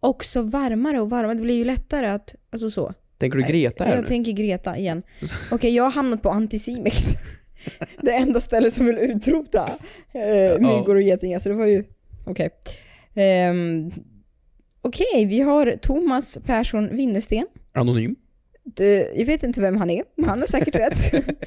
också 0.00 0.42
varmare 0.42 1.00
och 1.00 1.10
varmare. 1.10 1.34
Det 1.34 1.42
blir 1.42 1.56
ju 1.56 1.64
lättare 1.64 2.06
att, 2.06 2.34
alltså 2.52 2.70
så. 2.70 2.94
Tänker 3.18 3.38
du 3.38 3.44
Greta 3.44 3.84
här 3.84 3.94
jag 3.94 4.02
nu? 4.02 4.08
tänker 4.08 4.32
Greta 4.32 4.78
igen. 4.78 5.02
Okej, 5.50 5.74
jag 5.74 5.84
har 5.84 5.90
hamnat 5.90 6.22
på 6.22 6.30
Anticimex. 6.30 6.96
det 8.00 8.12
enda 8.12 8.40
stället 8.40 8.72
som 8.72 8.86
vill 8.86 8.98
utrota 8.98 9.70
eh, 10.12 10.60
myggor 10.60 10.94
och 10.94 11.02
getingar, 11.02 11.38
så 11.38 11.48
det 11.48 11.54
var 11.54 11.66
ju, 11.66 11.84
okej. 12.26 12.50
Ehm, 13.14 13.92
Okej, 14.84 15.24
vi 15.26 15.40
har 15.40 15.76
Thomas 15.82 16.38
Persson 16.46 16.96
Winnersten. 16.96 17.46
Anonym. 17.74 18.16
Det, 18.64 19.12
jag 19.16 19.26
vet 19.26 19.42
inte 19.42 19.60
vem 19.60 19.76
han 19.76 19.90
är, 19.90 20.04
men 20.16 20.28
han 20.28 20.40
har 20.40 20.46
säkert 20.46 20.74
rätt. 20.74 21.14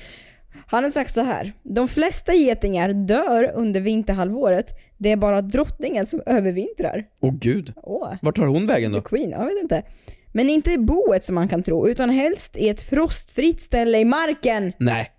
Han 0.67 0.83
har 0.83 0.91
sagt 0.91 1.13
så 1.13 1.21
här. 1.21 1.53
De 1.63 1.87
flesta 1.87 2.33
getingar 2.33 2.93
dör 2.93 3.51
under 3.55 3.81
vinterhalvåret. 3.81 4.73
Det 4.97 5.11
är 5.11 5.15
bara 5.17 5.41
drottningen 5.41 6.05
som 6.05 6.21
övervintrar. 6.25 7.05
Åh 7.19 7.33
gud. 7.33 7.73
Åh, 7.75 8.13
Vart 8.21 8.35
tar 8.35 8.45
hon 8.45 8.67
vägen 8.67 8.91
the 8.91 8.97
då? 8.97 9.03
Queen, 9.03 9.29
jag 9.29 9.45
vet 9.45 9.61
inte. 9.63 9.83
Men 10.33 10.49
inte 10.49 10.71
i 10.71 10.77
boet 10.77 11.23
som 11.23 11.35
man 11.35 11.47
kan 11.47 11.63
tro, 11.63 11.87
utan 11.87 12.09
helst 12.09 12.57
i 12.57 12.69
ett 12.69 12.81
frostfritt 12.81 13.61
ställe 13.61 13.99
i 13.99 14.05
marken. 14.05 14.73
Nej. 14.79 15.11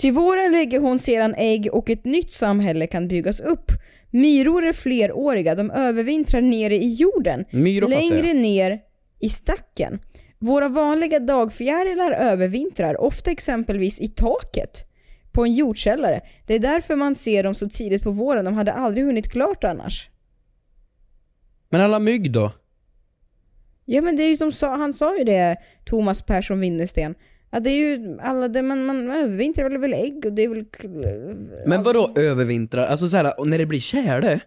Till 0.00 0.12
våren 0.12 0.52
lägger 0.52 0.80
hon 0.80 0.98
sedan 0.98 1.34
ägg 1.34 1.68
och 1.72 1.90
ett 1.90 2.04
nytt 2.04 2.32
samhälle 2.32 2.86
kan 2.86 3.08
byggas 3.08 3.40
upp. 3.40 3.72
Myror 4.10 4.64
är 4.64 4.72
fleråriga, 4.72 5.54
de 5.54 5.70
övervintrar 5.70 6.40
nere 6.40 6.76
i 6.76 6.94
jorden. 6.94 7.44
Myror 7.50 7.88
fattar. 7.88 8.00
Längre 8.00 8.34
ner 8.34 8.80
i 9.18 9.28
stacken. 9.28 10.00
Våra 10.38 10.68
vanliga 10.68 11.20
dagfjärilar 11.20 12.12
övervintrar, 12.12 13.00
ofta 13.00 13.30
exempelvis 13.30 14.00
i 14.00 14.08
taket 14.08 14.84
på 15.32 15.44
en 15.44 15.54
jordkällare. 15.54 16.20
Det 16.46 16.54
är 16.54 16.58
därför 16.58 16.96
man 16.96 17.14
ser 17.14 17.42
dem 17.42 17.54
så 17.54 17.68
tidigt 17.68 18.02
på 18.02 18.10
våren, 18.10 18.44
de 18.44 18.54
hade 18.54 18.72
aldrig 18.72 19.04
hunnit 19.04 19.32
klart 19.32 19.64
annars. 19.64 20.08
Men 21.68 21.80
alla 21.80 21.98
mygg 21.98 22.32
då? 22.32 22.52
Ja 23.84 24.02
men 24.02 24.16
det 24.16 24.22
är 24.22 24.28
ju 24.28 24.36
som 24.36 24.52
sa, 24.52 24.76
han 24.76 24.94
sa 24.94 25.18
ju 25.18 25.24
det, 25.24 25.56
Thomas 25.84 26.22
Persson 26.22 26.60
Winnersten. 26.60 27.14
Att 27.50 27.64
det 27.64 27.70
är 27.70 27.78
ju 27.78 28.18
alla, 28.20 28.48
det, 28.48 28.62
man, 28.62 28.84
man 28.84 29.10
övervintrar 29.10 29.68
väl, 29.68 29.78
väl 29.78 29.94
ägg 29.94 30.24
och 30.26 30.32
det 30.32 30.42
är 30.42 30.48
väl... 30.48 30.64
Men 31.66 31.82
vadå 31.82 32.12
övervintrar? 32.16 32.86
Alltså 32.86 33.08
såhär, 33.08 33.40
och 33.40 33.48
när 33.48 33.58
det 33.58 33.66
blir 33.66 33.80
tjäle, 33.80 34.40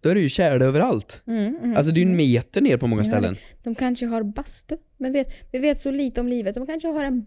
då 0.00 0.10
är 0.10 0.14
det 0.14 0.20
ju 0.20 0.28
tjäle 0.28 0.64
överallt. 0.64 1.22
Mm, 1.26 1.56
mm. 1.56 1.76
Alltså 1.76 1.92
det 1.92 2.00
är 2.00 2.04
ju 2.04 2.10
en 2.10 2.16
meter 2.16 2.60
ner 2.60 2.76
på 2.76 2.86
många 2.86 3.04
ställen. 3.04 3.36
De 3.62 3.74
kanske 3.74 4.06
har 4.06 4.22
bastu. 4.22 4.76
Men 4.96 5.12
vet, 5.12 5.32
vi 5.52 5.58
vet 5.58 5.78
så 5.78 5.90
lite 5.90 6.20
om 6.20 6.28
livet. 6.28 6.54
De 6.54 6.66
kanske 6.66 6.88
har 6.88 7.04
en 7.04 7.26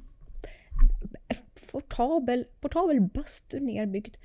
portabel, 1.72 2.46
portabel 2.62 3.02
bastu 3.02 3.60
nerbyggd. 3.60 4.16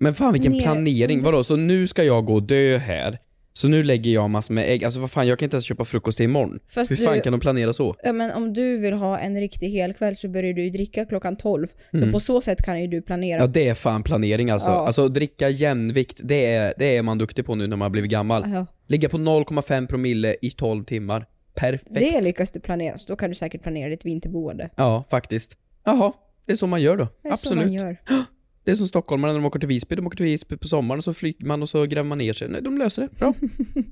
Men 0.00 0.14
fan 0.14 0.32
vilken 0.32 0.52
Ner- 0.52 0.62
planering, 0.62 1.22
vadå? 1.22 1.44
Så 1.44 1.56
nu 1.56 1.86
ska 1.86 2.04
jag 2.04 2.24
gå 2.24 2.34
och 2.34 2.42
dö 2.42 2.78
här, 2.78 3.18
så 3.56 3.68
nu 3.68 3.82
lägger 3.82 4.10
jag 4.10 4.30
massor 4.30 4.54
med 4.54 4.70
ägg, 4.70 4.84
alltså 4.84 5.00
vad 5.00 5.10
fan 5.10 5.26
jag 5.26 5.38
kan 5.38 5.46
inte 5.46 5.54
ens 5.54 5.64
köpa 5.64 5.84
frukost 5.84 6.16
till 6.16 6.24
imorgon. 6.24 6.58
Fast 6.68 6.90
Hur 6.90 6.96
fan 6.96 7.14
du- 7.14 7.20
kan 7.20 7.32
de 7.32 7.40
planera 7.40 7.72
så? 7.72 7.94
Ja, 8.02 8.12
men 8.12 8.30
om 8.30 8.52
du 8.52 8.78
vill 8.78 8.92
ha 8.94 9.18
en 9.18 9.40
riktig 9.40 9.70
helkväll 9.70 10.16
så 10.16 10.28
börjar 10.28 10.52
du 10.52 10.62
ju 10.62 10.70
dricka 10.70 11.04
klockan 11.04 11.36
12. 11.36 11.66
Så 12.00 12.10
på 12.12 12.20
så 12.20 12.40
sätt 12.40 12.62
kan 12.62 12.80
ju 12.80 12.86
du 12.86 13.02
planera. 13.02 13.36
Mm. 13.36 13.42
Ja 13.48 13.52
det 13.54 13.68
är 13.68 13.74
fan 13.74 14.02
planering 14.02 14.50
alltså. 14.50 14.70
Ja. 14.70 14.86
Alltså 14.86 15.08
dricka 15.08 15.48
jämnvikt, 15.48 16.20
det 16.24 16.46
är, 16.54 16.74
det 16.78 16.96
är 16.96 17.02
man 17.02 17.18
duktig 17.18 17.46
på 17.46 17.54
nu 17.54 17.66
när 17.66 17.76
man 17.76 17.84
har 17.86 17.90
blivit 17.90 18.10
gammal. 18.10 18.44
Ja. 18.52 18.66
Ligga 18.88 19.08
på 19.08 19.18
0,5 19.18 19.86
promille 19.86 20.36
i 20.42 20.50
12 20.50 20.84
timmar. 20.84 21.26
Perfekt. 21.56 21.86
Det 21.94 22.20
lyckas 22.20 22.50
du 22.50 22.60
planera, 22.60 22.98
så 22.98 23.12
då 23.12 23.16
kan 23.16 23.30
du 23.30 23.36
säkert 23.36 23.62
planera 23.62 23.88
ditt 23.90 24.04
vinterboende. 24.04 24.70
Ja, 24.76 25.04
faktiskt. 25.10 25.56
Jaha, 25.84 26.12
det 26.46 26.52
är 26.52 26.56
så 26.56 26.66
man 26.66 26.82
gör 26.82 26.96
då. 26.96 27.08
Det 27.22 27.28
är 27.28 27.32
Absolut. 27.32 27.64
så 27.78 27.84
man 27.84 27.88
gör. 27.88 27.96
Det 28.64 28.70
är 28.70 28.74
som 28.74 28.86
stockholmarna 28.86 29.32
när 29.32 29.40
de 29.40 29.46
åker 29.46 29.58
till 29.58 29.68
Visby, 29.68 29.96
de 29.96 30.06
åker 30.06 30.16
till 30.16 30.26
Visby 30.26 30.56
på 30.56 30.68
sommaren 30.68 30.98
och 30.98 31.04
så 31.04 31.14
flyger 31.14 31.46
man 31.46 31.62
och 31.62 31.68
så 31.68 31.86
gräver 31.86 32.08
man 32.08 32.18
ner 32.18 32.32
sig. 32.32 32.48
Nej, 32.48 32.62
de 32.62 32.78
löser 32.78 33.02
det. 33.02 33.08
Bra. 33.18 33.34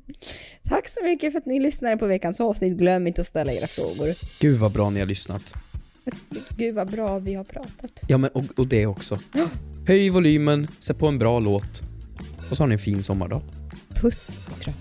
Tack 0.68 0.88
så 0.88 1.02
mycket 1.04 1.32
för 1.32 1.38
att 1.38 1.46
ni 1.46 1.60
lyssnade 1.60 1.96
på 1.96 2.06
veckans 2.06 2.40
avsnitt. 2.40 2.78
Glöm 2.78 3.06
inte 3.06 3.20
att 3.20 3.26
ställa 3.26 3.52
era 3.52 3.66
frågor. 3.66 4.14
Gud 4.38 4.56
vad 4.56 4.72
bra 4.72 4.90
ni 4.90 5.00
har 5.00 5.06
lyssnat. 5.06 5.54
Gud 6.56 6.74
vad 6.74 6.90
bra 6.90 7.18
vi 7.18 7.34
har 7.34 7.44
pratat. 7.44 8.02
Ja 8.08 8.18
men 8.18 8.30
och, 8.30 8.44
och 8.58 8.66
det 8.66 8.86
också. 8.86 9.18
Höj 9.86 10.10
volymen, 10.10 10.68
sätt 10.78 10.98
på 10.98 11.08
en 11.08 11.18
bra 11.18 11.40
låt. 11.40 11.82
Och 12.50 12.56
så 12.56 12.62
har 12.62 12.68
ni 12.68 12.72
en 12.72 12.78
fin 12.78 13.02
sommardag. 13.02 13.42
Puss 14.00 14.32
och 14.50 14.60
kram. 14.62 14.74